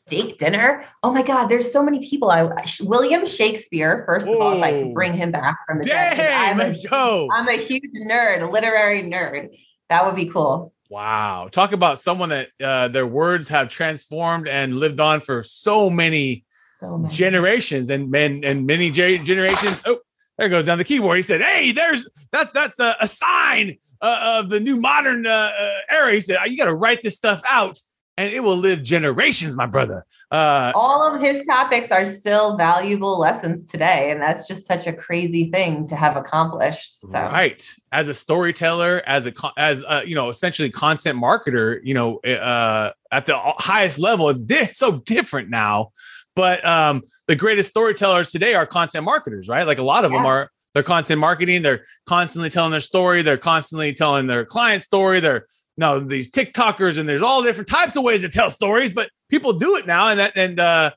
steak 0.08 0.38
dinner. 0.38 0.86
Oh 1.04 1.12
my 1.12 1.24
God, 1.24 1.48
there's 1.48 1.72
so 1.72 1.84
many 1.84 2.08
people. 2.08 2.32
I 2.32 2.50
William 2.82 3.26
Shakespeare, 3.26 4.04
first 4.06 4.28
of 4.28 4.39
all, 4.39 4.58
if 4.58 4.63
I 4.63 4.82
could 4.82 4.94
bring 4.94 5.13
him 5.13 5.32
back 5.32 5.58
from 5.68 5.80
the 5.80 5.84
dead. 5.86 6.15
Dang, 6.15 6.52
I'm 6.52 6.58
let's 6.58 6.86
go. 6.88 7.28
I'm 7.34 7.50
a 7.50 7.58
huge 7.58 7.84
nerd, 8.10 8.48
a 8.48 8.50
literary 8.50 9.04
nerd. 9.04 9.50
That 9.89 10.06
would 10.06 10.15
be 10.15 10.28
cool. 10.30 10.74
Wow. 10.89 11.47
Talk 11.52 11.71
about 11.71 11.99
someone 11.99 12.30
that 12.30 12.49
uh, 12.62 12.88
their 12.88 13.06
words 13.08 13.47
have 13.49 13.69
transformed 13.69 14.47
and 14.47 14.73
lived 14.73 14.99
on 14.99 15.21
for 15.21 15.43
so 15.43 15.89
many 15.89 16.45
So 16.80 16.97
many. 16.97 17.13
generations 17.13 17.89
and 17.91 18.10
men 18.10 18.41
and 18.43 18.65
many 18.65 18.89
ge- 18.89 19.23
generations. 19.23 19.84
Oh, 19.86 19.99
there 20.39 20.49
goes 20.49 20.65
down 20.65 20.78
the 20.78 20.84
keyboard. 20.84 21.17
He 21.17 21.21
said, 21.21 21.41
"Hey, 21.41 21.71
there's 21.73 22.10
that's 22.32 22.52
that's 22.54 22.80
a, 22.80 22.95
a 23.02 23.08
sign 23.08 23.78
uh, 24.02 24.39
of 24.41 24.49
the 24.49 24.60
new 24.60 24.78
modern 24.78 25.28
uh, 25.28 25.52
uh, 25.58 25.73
era." 25.89 26.13
He 26.13 26.21
said, 26.21 26.39
"You 26.47 26.58
got 26.58 26.65
to 26.65 26.75
write 26.75 27.04
this 27.04 27.15
stuff 27.17 27.41
out, 27.45 27.78
and 28.19 28.34
it 28.34 28.43
will 28.43 28.58
live 28.58 28.84
generations, 28.84 29.55
my 29.55 29.65
brother." 29.65 30.05
Uh, 30.32 30.71
All 30.75 31.01
of 31.01 31.19
his 31.19 31.45
topics 31.47 31.89
are 31.91 32.05
still 32.05 32.55
valuable 32.55 33.17
lessons 33.17 33.65
today, 33.65 34.12
and 34.12 34.21
that's 34.21 34.47
just 34.47 34.67
such 34.67 34.86
a 34.86 34.93
crazy 34.93 35.49
thing 35.49 35.88
to 35.88 35.95
have 35.95 36.15
accomplished. 36.17 36.99
So 37.01 37.08
Right. 37.10 37.67
As 37.91 38.10
a 38.10 38.13
storyteller, 38.13 39.01
as 39.08 39.25
a 39.25 39.34
as 39.58 39.84
uh, 39.84 40.01
you 40.05 40.15
know, 40.15 40.29
essentially 40.29 40.69
content 40.69 41.17
marketer, 41.17 41.79
you 41.84 41.95
know, 41.95 42.17
uh, 42.19 42.91
at 43.12 43.25
the 43.25 43.38
highest 43.38 43.97
level, 43.97 44.29
it's 44.29 44.41
di- 44.41 44.67
so 44.67 44.97
different 44.99 45.49
now. 45.49 45.89
But 46.36 46.63
um, 46.63 47.01
the 47.27 47.36
greatest 47.36 47.69
storytellers 47.69 48.32
today 48.32 48.53
are 48.53 48.65
content 48.65 49.03
marketers, 49.03 49.47
right? 49.47 49.65
Like 49.65 49.79
a 49.79 49.84
lot 49.84 50.05
of 50.05 50.12
them 50.12 50.25
are. 50.25 50.51
They're 50.75 50.84
content 50.84 51.19
marketing. 51.19 51.63
They're 51.63 51.84
constantly 52.05 52.51
telling 52.51 52.71
their 52.71 52.79
story. 52.79 53.23
They're 53.23 53.38
constantly 53.38 53.91
telling 53.93 54.27
their 54.27 54.45
client 54.45 54.84
story. 54.84 55.19
They're 55.19 55.47
no 55.80 56.00
these 56.00 56.30
TikTokers, 56.30 57.00
and 57.00 57.10
there's 57.10 57.22
all 57.24 57.42
different 57.42 57.68
types 57.70 57.96
of 57.96 58.04
ways 58.04 58.22
to 58.22 58.30
tell 58.30 58.52
stories. 58.52 58.92
But 58.92 59.10
people 59.30 59.54
do 59.54 59.76
it 59.78 59.88
now, 59.88 60.10
and 60.10 60.20
that 60.20 60.34
and 60.36 60.60
uh, 60.60 60.92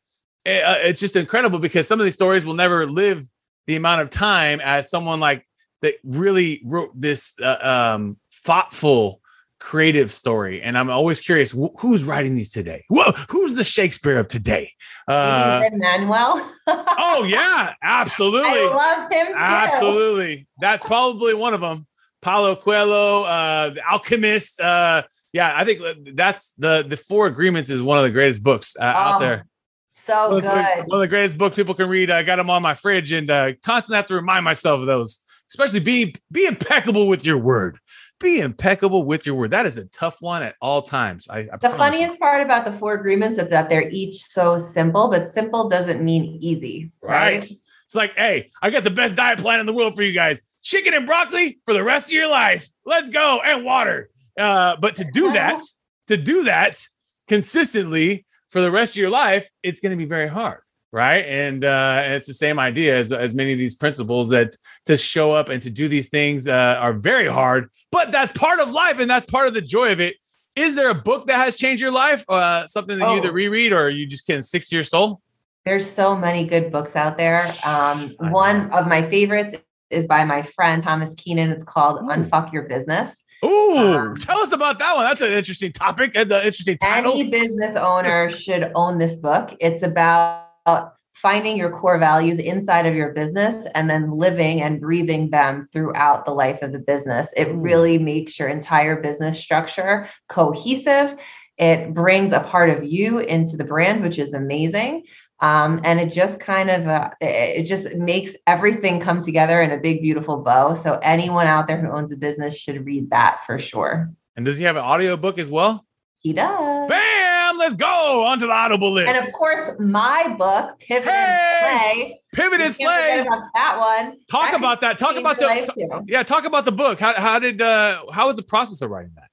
it- 0.45 0.63
uh, 0.65 0.77
it's 0.81 1.01
just 1.01 1.17
incredible 1.17 1.59
because 1.59 1.87
some 1.89 2.01
of 2.01 2.05
these 2.05 2.15
stories 2.15 2.45
will 2.45 2.55
never 2.55 2.85
live 2.87 3.27
the 3.67 3.77
amount 3.77 4.01
of 4.03 4.11
time 4.11 4.61
as 4.61 4.91
someone 4.91 5.21
like 5.21 5.47
that 5.83 5.95
really 6.05 6.61
wrote 6.65 6.91
this 6.95 7.35
uh, 7.41 7.57
um, 7.95 8.17
thoughtful, 8.45 9.21
creative 9.61 10.13
story. 10.13 10.61
And 10.63 10.77
I'm 10.77 10.91
always 10.91 11.21
curious 11.21 11.53
wh- 11.53 11.75
who's 11.81 12.05
writing 12.05 12.35
these 12.35 12.51
today. 12.51 12.85
Whoa, 12.89 13.13
who's 13.31 13.55
the 13.55 13.65
Shakespeare 13.65 14.19
of 14.19 14.27
today? 14.29 14.73
Uh, 15.09 15.63
Manuel. 15.73 16.49
oh 16.69 17.25
yeah, 17.29 17.75
absolutely, 17.83 18.49
I 18.51 18.65
love 18.75 19.11
him 19.13 19.27
too. 19.29 19.35
absolutely. 19.37 20.47
That's 20.61 20.85
probably 20.85 21.35
one 21.35 21.55
of 21.55 21.61
them. 21.61 21.87
Paulo 22.23 22.57
Coelho, 22.57 23.25
uh, 23.25 23.71
the 23.75 23.81
Alchemist. 23.91 24.61
Uh, 24.61 25.03
Yeah, 25.35 25.53
I 25.57 25.65
think 25.65 25.81
that's 26.15 26.55
the 26.55 26.85
the 26.87 26.97
Four 26.97 27.27
Agreements 27.27 27.69
is 27.71 27.83
one 27.83 27.99
of 27.99 28.05
the 28.05 28.11
greatest 28.11 28.43
books 28.43 28.77
uh, 28.81 28.85
out 28.85 29.17
Oh, 29.17 29.25
there. 29.25 29.47
So 29.91 30.31
One 30.31 30.41
good. 30.41 30.87
One 30.87 30.99
of 30.99 31.01
the 31.01 31.09
greatest 31.09 31.39
books 31.39 31.57
people 31.57 31.75
can 31.75 31.89
read. 31.89 32.11
I 32.11 32.23
got 32.23 32.37
them 32.37 32.51
on 32.51 32.61
my 32.63 32.75
fridge 32.75 33.13
and 33.13 33.31
uh, 33.31 33.53
constantly 33.65 33.97
have 33.97 34.07
to 34.07 34.15
remind 34.15 34.45
myself 34.45 34.81
of 34.81 34.87
those. 34.87 35.21
Especially 35.49 35.81
be 35.81 36.15
be 36.31 36.47
impeccable 36.47 37.09
with 37.09 37.25
your 37.25 37.39
word. 37.39 37.79
Be 38.21 38.41
impeccable 38.41 39.05
with 39.05 39.27
your 39.27 39.35
word. 39.35 39.51
That 39.51 39.67
is 39.67 39.79
a 39.79 39.87
tough 39.89 40.19
one 40.21 40.43
at 40.43 40.55
all 40.61 40.81
times. 40.83 41.27
I, 41.29 41.39
I 41.39 41.43
The 41.43 41.59
promise 41.59 41.73
you. 41.73 41.79
funniest 41.79 42.21
part 42.21 42.41
about 42.43 42.65
the 42.65 42.73
four 42.79 42.95
agreements 42.95 43.37
is 43.39 43.49
that 43.51 43.69
they're 43.69 43.89
each 43.91 44.15
so 44.17 44.57
simple, 44.59 45.09
but 45.11 45.27
simple 45.27 45.69
doesn't 45.69 46.01
mean 46.03 46.39
easy. 46.41 46.93
Right. 47.03 47.35
Right. 47.35 47.45
It's 47.85 47.95
like, 47.97 48.13
hey, 48.17 48.49
I 48.63 48.71
got 48.71 48.85
the 48.85 48.91
best 48.91 49.17
diet 49.17 49.41
plan 49.41 49.61
in 49.61 49.67
the 49.67 49.73
world 49.73 49.97
for 49.97 50.03
you 50.03 50.13
guys. 50.13 50.43
Chicken 50.63 50.95
and 50.95 51.07
broccoli 51.07 51.59
for 51.65 51.75
the 51.75 51.83
rest 51.83 52.09
of 52.09 52.13
your 52.13 52.29
life. 52.29 52.69
Let's 52.87 53.09
go. 53.09 53.41
And 53.45 53.65
water. 53.65 54.09
Uh, 54.39 54.77
but 54.81 54.95
to 54.97 55.05
do 55.13 55.33
that, 55.33 55.61
to 56.07 56.17
do 56.17 56.45
that 56.45 56.81
consistently 57.29 58.25
for 58.49 58.61
the 58.61 58.71
rest 58.71 58.95
of 58.95 59.01
your 59.01 59.11
life, 59.11 59.49
it's 59.63 59.81
going 59.81 59.91
to 59.91 59.97
be 59.97 60.09
very 60.09 60.29
hard. 60.29 60.61
Right. 60.93 61.25
And 61.25 61.65
uh, 61.65 62.03
and 62.05 62.13
it's 62.13 62.27
the 62.27 62.35
same 62.35 62.59
idea 62.59 62.99
as, 62.99 63.13
as 63.13 63.33
many 63.33 63.53
of 63.53 63.59
these 63.59 63.75
principles 63.75 64.29
that 64.29 64.55
to 64.85 64.99
show 64.99 65.33
up 65.33 65.49
and 65.49 65.63
to 65.63 65.71
do 65.71 65.89
these 65.89 66.11
things 66.11 66.47
uh, 66.47 66.53
are 66.53 66.93
very 66.93 67.27
hard, 67.27 67.71
but 67.91 68.13
that's 68.13 68.31
part 68.33 68.61
of 68.61 68.71
life 68.71 68.99
and 69.01 69.09
that's 69.11 69.25
part 69.25 69.49
of 69.49 69.55
the 69.55 69.63
joy 69.63 69.91
of 69.91 70.01
it. 70.01 70.17
Is 70.55 70.77
there 70.77 70.91
a 70.91 70.95
book 70.95 71.29
that 71.29 71.39
has 71.39 71.57
changed 71.57 71.81
your 71.81 71.93
life? 71.93 72.27
Uh, 72.29 72.67
something 72.67 72.99
that 72.99 73.07
you 73.07 73.13
Oh. 73.15 73.17
either 73.17 73.33
reread 73.33 73.73
or 73.73 73.89
you 73.89 74.07
just 74.07 74.27
can 74.27 74.43
stick 74.43 74.63
to 74.69 74.75
your 74.75 74.85
soul? 74.85 75.23
There's 75.65 75.89
so 75.91 76.15
many 76.15 76.45
good 76.45 76.71
books 76.71 76.95
out 76.95 77.17
there. 77.17 77.51
Um, 77.65 78.15
one 78.19 78.71
of 78.73 78.87
my 78.87 79.01
favorites 79.01 79.55
is 79.93 80.07
by 80.07 80.25
my 80.25 80.43
friend 80.43 80.83
Thomas 80.83 81.15
Keenan. 81.15 81.51
It's 81.51 81.65
called 81.65 82.03
Ooh. 82.03 82.09
Unfuck 82.09 82.53
Your 82.53 82.63
Business. 82.63 83.17
Ooh, 83.45 83.77
Um, 83.77 84.17
tell 84.17 84.39
us 84.39 84.53
about 84.53 84.79
that 84.79 84.95
one. 84.95 85.05
That's 85.05 85.21
an 85.21 85.33
interesting 85.33 85.73
topic 85.73 86.13
and 86.15 86.31
the 86.31 86.39
interesting 86.39 86.79
title. 86.79 87.13
Any 87.13 87.29
business 87.29 87.77
owner 87.77 88.29
should 88.29 88.71
own 88.75 88.99
this 88.99 89.17
book. 89.17 89.57
It's 89.61 89.83
about 89.83 90.95
finding 91.15 91.57
your 91.57 91.71
core 91.71 91.99
values 91.99 92.39
inside 92.39 92.87
of 92.87 92.95
your 92.95 93.13
business 93.13 93.67
and 93.75 93.91
then 93.91 94.11
living 94.11 94.63
and 94.63 94.81
breathing 94.81 95.31
them 95.31 95.67
throughout 95.73 96.25
the 96.25 96.33
life 96.33 96.63
of 96.63 96.73
the 96.73 96.79
business. 96.79 97.29
It 97.37 97.49
really 97.49 97.99
makes 97.99 98.39
your 98.39 98.49
entire 98.49 99.01
business 99.01 99.41
structure 99.41 100.09
cohesive. 100.29 101.17
It 101.59 101.93
brings 101.93 102.33
a 102.33 102.41
part 102.41 102.71
of 102.71 102.83
you 102.85 103.19
into 103.19 103.57
the 103.57 103.65
brand, 103.65 104.03
which 104.03 104.19
is 104.19 104.33
amazing. 104.33 105.05
Um, 105.43 105.81
and 105.85 105.99
it 106.01 106.07
just 106.11 106.39
kind 106.41 106.71
of 106.71 106.87
uh, 106.87 107.11
it 107.21 107.65
just 107.65 107.93
makes 107.97 108.31
everything 108.47 109.01
come 109.01 109.23
together 109.23 109.61
in 109.61 109.73
a 109.73 109.77
big 109.79 110.01
beautiful 110.01 110.39
bow 110.39 110.73
so 110.75 110.99
anyone 111.03 111.47
out 111.49 111.67
there 111.67 111.81
who 111.81 111.91
owns 111.91 112.13
a 112.13 112.17
business 112.17 112.57
should 112.57 112.87
read 112.87 113.11
that 113.11 113.43
for 113.45 113.59
sure 113.59 114.07
and 114.37 114.47
does 114.47 114.57
he 114.57 114.65
have 114.65 114.77
an 114.77 114.85
audio 114.85 115.17
book 115.17 115.39
as 115.41 115.51
well? 115.51 115.85
he 116.21 116.33
does 116.33 116.89
Bam! 116.89 117.59
Let's 117.59 117.75
go 117.75 118.25
onto 118.25 118.47
the 118.47 118.53
audible 118.53 118.91
list. 118.93 119.09
And 119.15 119.27
of 119.27 119.33
course, 119.35 119.73
my 119.79 120.35
book, 120.39 120.79
Pivot 120.81 121.09
Hey! 121.11 121.13
and 121.13 121.81
Slay. 121.81 122.21
Pivot 122.33 122.61
and 122.61 122.73
Slay. 122.73 123.25
that 123.55 123.77
one. 123.79 124.17
Talk 124.31 124.51
That 124.53 124.55
about 124.59 124.81
that. 124.81 124.97
Talk 124.99 125.17
about 125.17 125.39
the 125.39 125.73
t- 125.77 125.87
yeah. 126.07 126.23
Talk 126.23 126.45
about 126.45 126.65
the 126.65 126.73
book. 126.73 126.99
How, 126.99 127.13
how 127.15 127.39
did 127.39 127.61
uh 127.61 128.05
how 128.13 128.27
was 128.29 128.37
the 128.37 128.43
process 128.43 128.81
of 128.83 128.91
writing 128.91 129.13
that? 129.17 129.29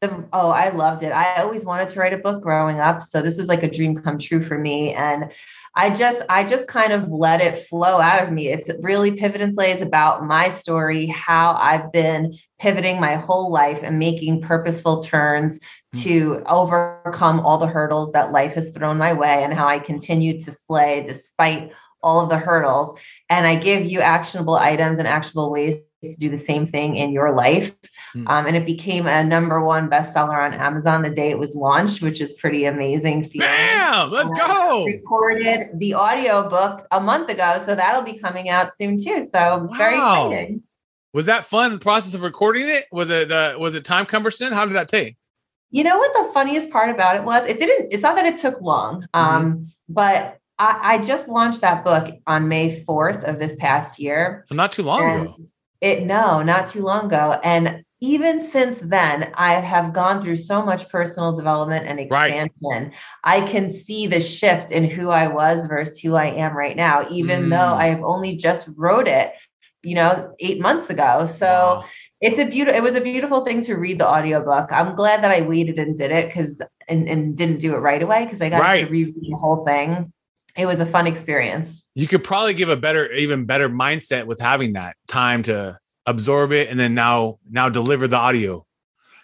The- 0.00 0.24
oh, 0.32 0.50
I 0.50 0.68
loved 0.70 1.02
it. 1.02 1.12
I 1.12 1.40
always 1.42 1.64
wanted 1.64 1.88
to 1.90 2.00
write 2.00 2.12
a 2.12 2.18
book 2.18 2.42
growing 2.42 2.78
up, 2.80 3.02
so 3.02 3.22
this 3.22 3.38
was 3.38 3.48
like 3.48 3.62
a 3.62 3.70
dream 3.70 3.94
come 3.96 4.18
true 4.18 4.42
for 4.42 4.58
me. 4.58 4.92
And 4.92 5.30
I 5.76 5.90
just, 5.90 6.22
I 6.28 6.44
just 6.44 6.68
kind 6.68 6.92
of 6.92 7.08
let 7.08 7.40
it 7.40 7.66
flow 7.66 8.00
out 8.00 8.22
of 8.22 8.30
me. 8.30 8.48
It's 8.48 8.70
really 8.80 9.16
Pivot 9.16 9.40
and 9.40 9.54
Slay 9.54 9.72
is 9.72 9.82
about 9.82 10.24
my 10.24 10.48
story, 10.48 11.06
how 11.06 11.54
I've 11.54 11.90
been 11.90 12.36
pivoting 12.60 13.00
my 13.00 13.14
whole 13.14 13.50
life 13.50 13.80
and 13.82 13.98
making 13.98 14.42
purposeful 14.42 15.02
turns 15.02 15.58
Mm. 15.94 16.02
to 16.02 16.42
overcome 16.48 17.38
all 17.40 17.58
the 17.58 17.68
hurdles 17.68 18.12
that 18.12 18.32
life 18.32 18.54
has 18.54 18.68
thrown 18.70 18.98
my 18.98 19.12
way, 19.12 19.44
and 19.44 19.54
how 19.54 19.68
I 19.68 19.78
continue 19.78 20.38
to 20.40 20.50
slay 20.52 21.04
despite 21.06 21.70
all 22.02 22.20
of 22.20 22.28
the 22.28 22.36
hurdles. 22.36 22.98
And 23.30 23.46
I 23.46 23.54
give 23.54 23.84
you 23.84 24.00
actionable 24.00 24.56
items 24.56 24.98
and 24.98 25.08
actionable 25.08 25.50
ways 25.50 25.76
to 26.12 26.18
do 26.20 26.28
the 26.28 26.36
same 26.38 26.66
thing 26.66 26.96
in 26.96 27.10
your 27.12 27.32
life. 27.34 27.74
Hmm. 28.12 28.28
Um, 28.28 28.46
and 28.46 28.56
it 28.56 28.66
became 28.66 29.06
a 29.06 29.24
number 29.24 29.64
one 29.64 29.88
bestseller 29.88 30.38
on 30.44 30.52
Amazon 30.54 31.02
the 31.02 31.10
day 31.10 31.30
it 31.30 31.38
was 31.38 31.54
launched, 31.54 32.02
which 32.02 32.20
is 32.20 32.32
pretty 32.34 32.64
amazing 32.66 33.24
feeling. 33.24 33.48
Bam! 33.48 34.10
Let's 34.10 34.30
Um, 34.30 34.36
go. 34.46 34.84
Recorded 34.86 35.78
the 35.78 35.94
audio 35.94 36.48
book 36.48 36.86
a 36.90 37.00
month 37.00 37.30
ago, 37.30 37.58
so 37.58 37.74
that'll 37.74 38.02
be 38.02 38.18
coming 38.18 38.48
out 38.48 38.76
soon 38.76 38.96
too. 39.02 39.24
So 39.24 39.66
very 39.76 39.98
Wow. 39.98 40.30
exciting. 40.30 40.62
Was 41.12 41.26
that 41.26 41.46
fun? 41.46 41.72
The 41.72 41.78
process 41.78 42.12
of 42.14 42.22
recording 42.22 42.68
it 42.68 42.86
was 42.90 43.08
it 43.08 43.30
uh, 43.30 43.54
was 43.58 43.74
it 43.74 43.84
time 43.84 44.04
cumbersome? 44.06 44.52
How 44.52 44.66
did 44.66 44.74
that 44.74 44.88
take? 44.88 45.16
You 45.70 45.82
know 45.84 45.98
what 45.98 46.12
the 46.14 46.32
funniest 46.32 46.70
part 46.70 46.90
about 46.90 47.16
it 47.16 47.24
was? 47.24 47.46
It 47.48 47.58
didn't. 47.58 47.92
It's 47.92 48.02
not 48.02 48.16
that 48.16 48.26
it 48.26 48.36
took 48.38 48.60
long, 48.60 49.06
um, 49.14 49.66
but 49.88 50.38
I, 50.58 50.78
I 50.94 50.98
just 50.98 51.26
launched 51.28 51.62
that 51.62 51.84
book 51.84 52.14
on 52.28 52.46
May 52.48 52.82
fourth 52.84 53.24
of 53.24 53.38
this 53.40 53.56
past 53.56 53.98
year. 53.98 54.44
So 54.46 54.54
not 54.54 54.70
too 54.70 54.82
long 54.84 55.02
And 55.02 55.22
ago. 55.22 55.36
It 55.84 56.06
no, 56.06 56.42
not 56.42 56.70
too 56.70 56.80
long 56.80 57.06
ago. 57.06 57.38
And 57.44 57.84
even 58.00 58.40
since 58.40 58.80
then, 58.80 59.32
I 59.34 59.52
have 59.60 59.92
gone 59.92 60.22
through 60.22 60.36
so 60.36 60.64
much 60.64 60.88
personal 60.88 61.36
development 61.36 61.86
and 61.86 62.00
Right. 62.08 62.30
expansion. 62.30 62.92
I 63.22 63.42
can 63.42 63.70
see 63.70 64.06
the 64.06 64.18
shift 64.18 64.70
in 64.70 64.84
who 64.88 65.10
I 65.10 65.28
was 65.28 65.66
versus 65.66 65.98
who 65.98 66.14
I 66.14 66.28
am 66.28 66.56
right 66.56 66.74
now, 66.74 67.06
even 67.10 67.42
Mm. 67.42 67.50
though 67.50 67.74
I 67.74 67.88
have 67.88 68.02
only 68.02 68.36
just 68.36 68.70
wrote 68.78 69.08
it, 69.08 69.34
you 69.82 69.94
know, 69.94 70.34
eight 70.40 70.58
months 70.58 70.88
ago. 70.88 71.26
So 71.26 71.46
Wow. 71.46 71.84
it's 72.22 72.38
a 72.38 72.46
beautiful 72.46 72.78
it 72.78 72.82
was 72.82 72.96
a 72.96 73.02
beautiful 73.02 73.44
thing 73.44 73.60
to 73.64 73.74
read 73.74 73.98
the 74.00 74.08
audiobook. 74.08 74.72
I'm 74.72 74.96
glad 74.96 75.22
that 75.22 75.32
I 75.32 75.42
waited 75.42 75.78
and 75.78 75.98
did 75.98 76.10
it 76.10 76.28
because 76.28 76.62
and, 76.88 77.06
and 77.10 77.36
didn't 77.36 77.60
do 77.60 77.74
it 77.74 77.78
right 77.80 78.02
away 78.02 78.24
because 78.24 78.40
I 78.40 78.48
got 78.48 78.62
Right. 78.62 78.86
to 78.86 78.90
reread 78.90 79.16
the 79.20 79.36
whole 79.36 79.66
thing. 79.66 80.13
It 80.56 80.66
was 80.66 80.80
a 80.80 80.86
fun 80.86 81.06
experience. 81.06 81.82
you 81.94 82.06
could 82.06 82.22
probably 82.24 82.54
give 82.54 82.68
a 82.68 82.76
better, 82.76 83.10
even 83.12 83.44
better 83.44 83.68
mindset 83.68 84.26
with 84.26 84.40
having 84.40 84.74
that 84.74 84.96
time 85.08 85.42
to 85.44 85.78
absorb 86.06 86.52
it 86.52 86.68
and 86.68 86.78
then 86.78 86.94
now 86.94 87.36
now 87.50 87.68
deliver 87.68 88.06
the 88.06 88.16
audio. 88.16 88.64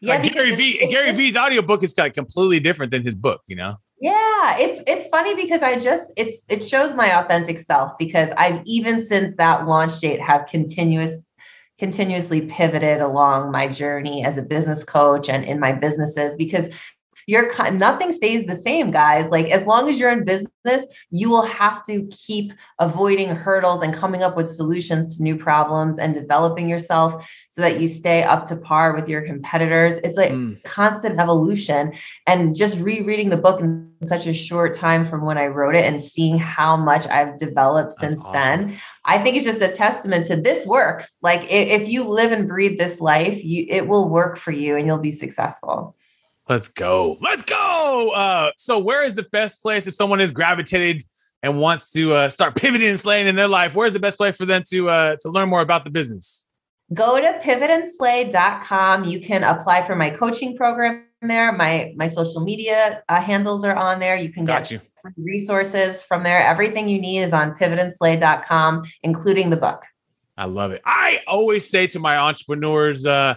like 0.02 0.22
Gary 0.22 0.54
V. 0.54 0.78
it's 0.80 0.92
Gary 0.92 1.08
just- 1.08 1.18
V's 1.18 1.36
audiobook 1.36 1.82
is 1.82 1.92
kind 1.92 2.08
of 2.08 2.14
completely 2.14 2.58
different 2.60 2.90
than 2.90 3.04
his 3.04 3.14
book, 3.14 3.42
you 3.46 3.54
know? 3.56 3.76
Yeah, 4.00 4.56
it's 4.58 4.80
it's 4.86 5.06
funny 5.08 5.34
because 5.34 5.62
I 5.62 5.78
just 5.78 6.10
it's 6.16 6.46
it 6.48 6.64
shows 6.64 6.94
my 6.94 7.20
authentic 7.22 7.58
self 7.58 7.92
because 7.98 8.30
I've 8.38 8.62
even 8.64 9.04
since 9.04 9.36
that 9.36 9.66
launch 9.66 10.00
date 10.00 10.20
have 10.22 10.46
continuous 10.46 11.22
continuously 11.78 12.42
pivoted 12.42 13.00
along 13.02 13.50
my 13.50 13.66
journey 13.66 14.24
as 14.24 14.36
a 14.38 14.42
business 14.42 14.84
coach 14.84 15.28
and 15.28 15.44
in 15.44 15.60
my 15.60 15.72
businesses 15.72 16.34
because 16.36 16.68
you're 17.26 17.50
nothing 17.72 18.12
stays 18.12 18.46
the 18.46 18.56
same 18.56 18.90
guys 18.90 19.28
like 19.30 19.46
as 19.46 19.64
long 19.66 19.88
as 19.88 19.98
you're 19.98 20.11
in 20.12 20.24
business 20.24 20.83
you 21.11 21.28
will 21.30 21.42
have 21.42 21.85
to 21.85 22.06
keep 22.11 22.52
avoiding 22.78 23.28
hurdles 23.28 23.83
and 23.83 23.94
coming 23.94 24.22
up 24.22 24.37
with 24.37 24.48
solutions 24.48 25.16
to 25.16 25.22
new 25.22 25.37
problems 25.37 25.98
and 25.98 26.14
developing 26.14 26.68
yourself 26.68 27.28
so 27.48 27.61
that 27.61 27.80
you 27.80 27.87
stay 27.88 28.22
up 28.22 28.44
to 28.46 28.56
par 28.56 28.94
with 28.94 29.09
your 29.09 29.22
competitors 29.22 29.94
it's 30.04 30.16
like 30.16 30.30
Mm. 30.33 30.62
constant 30.64 31.18
evolution 31.18 31.92
and 32.26 32.54
just 32.54 32.78
rereading 32.78 33.30
the 33.30 33.37
book 33.37 33.61
in 33.61 33.90
such 34.06 34.26
a 34.26 34.33
short 34.33 34.74
time 34.74 35.04
from 35.04 35.24
when 35.24 35.37
I 35.38 35.46
wrote 35.48 35.74
it 35.74 35.85
and 35.85 36.00
seeing 36.00 36.38
how 36.38 36.76
much 36.76 37.06
I've 37.09 37.38
developed 37.38 37.90
That's 37.90 38.00
since 38.00 38.20
awesome. 38.20 38.33
then, 38.33 38.76
I 39.04 39.22
think 39.22 39.37
it's 39.37 39.44
just 39.44 39.61
a 39.61 39.68
testament 39.68 40.26
to 40.26 40.37
this 40.37 40.66
works. 40.66 41.16
Like 41.22 41.40
i- 41.42 41.68
if, 41.76 41.88
you 41.88 42.04
live 42.04 42.33
and 42.33 42.46
breathe 42.48 42.78
this 42.78 43.00
life, 43.00 43.42
you 43.44 43.66
it 43.68 43.88
will 43.88 44.09
work 44.09 44.38
for 44.38 44.52
you 44.52 44.76
and 44.76 44.87
you'll 44.87 44.98
be 44.98 45.11
successful. 45.11 45.96
Let's 46.50 46.66
go. 46.66 47.16
Let's 47.20 47.44
go. 47.44 48.10
Uh, 48.12 48.50
so 48.56 48.80
where 48.80 49.06
is 49.06 49.14
the 49.14 49.22
best 49.30 49.62
place 49.62 49.86
if 49.86 49.94
someone 49.94 50.20
is 50.20 50.32
gravitated 50.32 51.04
and 51.44 51.60
wants 51.60 51.92
to 51.92 52.12
uh, 52.12 52.28
start 52.28 52.56
pivoting 52.56 52.88
and 52.88 52.98
slaying 52.98 53.28
in 53.28 53.36
their 53.36 53.46
life? 53.46 53.76
Where's 53.76 53.92
the 53.92 54.00
best 54.00 54.18
place 54.18 54.36
for 54.36 54.46
them 54.46 54.64
to 54.68 54.90
uh, 54.90 55.16
to 55.20 55.28
learn 55.30 55.48
more 55.48 55.60
about 55.60 55.84
the 55.84 55.90
business? 55.90 56.48
Go 56.92 57.20
to 57.20 57.38
pivotandslay.com. 57.38 59.04
You 59.04 59.20
can 59.20 59.44
apply 59.44 59.86
for 59.86 59.94
my 59.94 60.10
coaching 60.10 60.56
program 60.56 61.04
there. 61.22 61.52
My 61.52 61.92
my 61.94 62.08
social 62.08 62.40
media 62.42 63.04
uh, 63.08 63.20
handles 63.20 63.64
are 63.64 63.76
on 63.76 64.00
there. 64.00 64.16
You 64.16 64.32
can 64.32 64.44
Got 64.44 64.62
get 64.62 64.72
you. 64.72 64.80
resources 65.18 66.02
from 66.02 66.24
there. 66.24 66.42
Everything 66.44 66.88
you 66.88 67.00
need 67.00 67.20
is 67.20 67.32
on 67.32 67.52
pivotandslay.com, 67.52 68.82
including 69.04 69.50
the 69.50 69.56
book. 69.56 69.84
I 70.36 70.46
love 70.46 70.72
it. 70.72 70.82
I 70.84 71.20
always 71.28 71.70
say 71.70 71.86
to 71.86 72.00
my 72.00 72.16
entrepreneurs, 72.16 73.06
uh, 73.06 73.36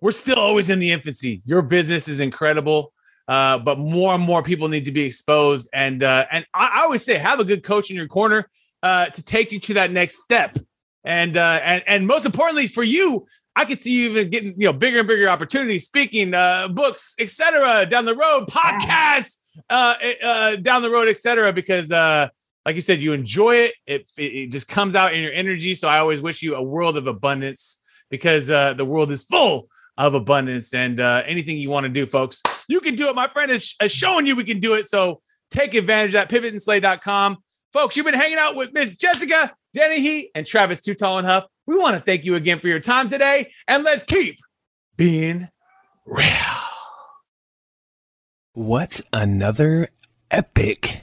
we're 0.00 0.12
still 0.12 0.38
always 0.38 0.70
in 0.70 0.78
the 0.78 0.90
infancy. 0.90 1.42
Your 1.44 1.62
business 1.62 2.08
is 2.08 2.20
incredible, 2.20 2.92
uh, 3.28 3.58
but 3.58 3.78
more 3.78 4.14
and 4.14 4.22
more 4.22 4.42
people 4.42 4.68
need 4.68 4.84
to 4.84 4.92
be 4.92 5.02
exposed. 5.02 5.68
And 5.72 6.02
uh, 6.02 6.26
and 6.30 6.46
I, 6.52 6.70
I 6.74 6.82
always 6.82 7.04
say, 7.04 7.18
have 7.18 7.40
a 7.40 7.44
good 7.44 7.62
coach 7.62 7.90
in 7.90 7.96
your 7.96 8.08
corner 8.08 8.48
uh, 8.82 9.06
to 9.06 9.24
take 9.24 9.52
you 9.52 9.60
to 9.60 9.74
that 9.74 9.90
next 9.90 10.22
step. 10.22 10.56
And 11.04 11.36
uh, 11.36 11.60
and 11.62 11.82
and 11.86 12.06
most 12.06 12.26
importantly 12.26 12.66
for 12.66 12.82
you, 12.82 13.26
I 13.54 13.64
could 13.64 13.80
see 13.80 14.02
you 14.02 14.10
even 14.10 14.30
getting 14.30 14.54
you 14.56 14.66
know 14.66 14.72
bigger 14.72 14.98
and 14.98 15.08
bigger 15.08 15.28
opportunities, 15.28 15.84
speaking, 15.84 16.34
uh, 16.34 16.68
books, 16.68 17.16
etc. 17.18 17.86
down 17.86 18.04
the 18.04 18.14
road, 18.14 18.48
podcasts 18.48 19.38
uh, 19.70 19.94
uh, 20.22 20.56
down 20.56 20.82
the 20.82 20.90
road, 20.90 21.08
etc. 21.08 21.52
Because 21.52 21.90
uh, 21.90 22.28
like 22.66 22.76
you 22.76 22.82
said, 22.82 23.02
you 23.02 23.12
enjoy 23.12 23.56
it. 23.56 23.74
it. 23.86 24.10
It 24.18 24.52
just 24.52 24.68
comes 24.68 24.94
out 24.94 25.14
in 25.14 25.22
your 25.22 25.32
energy. 25.32 25.74
So 25.74 25.88
I 25.88 25.98
always 25.98 26.20
wish 26.20 26.42
you 26.42 26.56
a 26.56 26.62
world 26.62 26.96
of 26.96 27.06
abundance 27.06 27.80
because 28.10 28.50
uh, 28.50 28.74
the 28.74 28.84
world 28.84 29.10
is 29.10 29.24
full 29.24 29.68
of 29.98 30.14
abundance. 30.14 30.74
And 30.74 31.00
uh, 31.00 31.22
anything 31.26 31.56
you 31.56 31.70
want 31.70 31.84
to 31.84 31.90
do, 31.90 32.06
folks, 32.06 32.42
you 32.68 32.80
can 32.80 32.94
do 32.94 33.08
it. 33.08 33.14
My 33.14 33.28
friend 33.28 33.50
is, 33.50 33.74
is 33.82 33.92
showing 33.92 34.26
you 34.26 34.36
we 34.36 34.44
can 34.44 34.60
do 34.60 34.74
it. 34.74 34.86
So 34.86 35.20
take 35.50 35.74
advantage 35.74 36.14
of 36.14 36.28
that. 36.28 36.30
Pivotandslay.com. 36.30 37.38
Folks, 37.72 37.96
you've 37.96 38.06
been 38.06 38.14
hanging 38.14 38.38
out 38.38 38.56
with 38.56 38.72
Miss 38.72 38.96
Jessica 38.96 39.54
Dennehy 39.74 40.30
and 40.34 40.46
Travis 40.46 40.80
Too 40.80 40.94
Tall 40.94 41.18
and 41.18 41.26
Huff. 41.26 41.46
We 41.66 41.76
want 41.76 41.96
to 41.96 42.02
thank 42.02 42.24
you 42.24 42.34
again 42.36 42.60
for 42.60 42.68
your 42.68 42.80
time 42.80 43.08
today. 43.08 43.52
And 43.68 43.84
let's 43.84 44.04
keep 44.04 44.38
being 44.96 45.48
real. 46.06 46.26
What 48.52 49.00
another 49.12 49.88
epic 50.30 51.02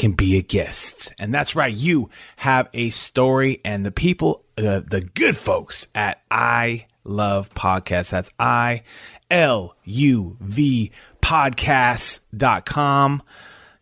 can 0.00 0.12
be 0.12 0.38
a 0.38 0.42
guest. 0.42 1.12
And 1.18 1.32
that's 1.32 1.54
right, 1.54 1.72
you 1.72 2.08
have 2.36 2.70
a 2.72 2.88
story, 2.88 3.60
and 3.66 3.84
the 3.84 3.90
people, 3.90 4.46
uh, 4.56 4.80
the 4.80 5.02
good 5.02 5.36
folks 5.36 5.86
at 5.94 6.22
I 6.30 6.86
Love 7.04 7.52
Podcasts, 7.52 8.10
that's 8.10 8.30
I 8.38 8.82
L 9.30 9.76
U 9.84 10.38
V 10.40 10.90
podcasts.com, 11.20 13.22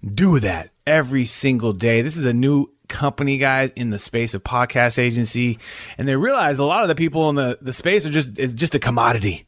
do 0.04 0.40
that 0.40 0.70
every 0.84 1.24
single 1.24 1.72
day. 1.72 2.02
This 2.02 2.16
is 2.16 2.24
a 2.24 2.32
new 2.32 2.66
company 2.88 3.38
guys 3.38 3.70
in 3.76 3.90
the 3.90 3.98
space 3.98 4.34
of 4.34 4.42
podcast 4.42 4.98
agency 4.98 5.58
and 5.98 6.08
they 6.08 6.16
realize 6.16 6.58
a 6.58 6.64
lot 6.64 6.82
of 6.82 6.88
the 6.88 6.94
people 6.94 7.28
in 7.28 7.36
the, 7.36 7.58
the 7.60 7.72
space 7.72 8.06
are 8.06 8.10
just 8.10 8.38
it's 8.38 8.54
just 8.54 8.74
a 8.74 8.78
commodity 8.78 9.46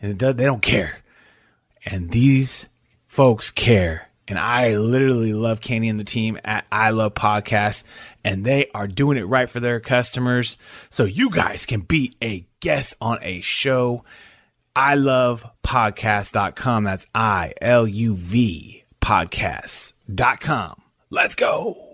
and 0.00 0.18
does, 0.18 0.36
they 0.36 0.46
don't 0.46 0.62
care 0.62 1.02
and 1.84 2.12
these 2.12 2.66
folks 3.06 3.50
care 3.50 4.07
and 4.28 4.38
I 4.38 4.76
literally 4.76 5.32
love 5.32 5.60
Kenny 5.60 5.88
and 5.88 5.98
the 5.98 6.04
team 6.04 6.38
at 6.44 6.66
I 6.70 6.90
Love 6.90 7.14
Podcasts, 7.14 7.84
and 8.24 8.44
they 8.44 8.68
are 8.74 8.86
doing 8.86 9.16
it 9.18 9.26
right 9.26 9.48
for 9.48 9.60
their 9.60 9.80
customers. 9.80 10.56
So 10.90 11.04
you 11.04 11.30
guys 11.30 11.66
can 11.66 11.80
be 11.80 12.14
a 12.22 12.46
guest 12.60 12.94
on 13.00 13.18
a 13.22 13.40
show. 13.40 14.04
I 14.76 14.94
love 14.94 15.48
podcast.com. 15.64 16.84
That's 16.84 17.06
I 17.14 17.54
L 17.60 17.86
U 17.86 18.14
V 18.14 18.84
podcast.com. 19.00 20.82
Let's 21.10 21.34
go. 21.34 21.87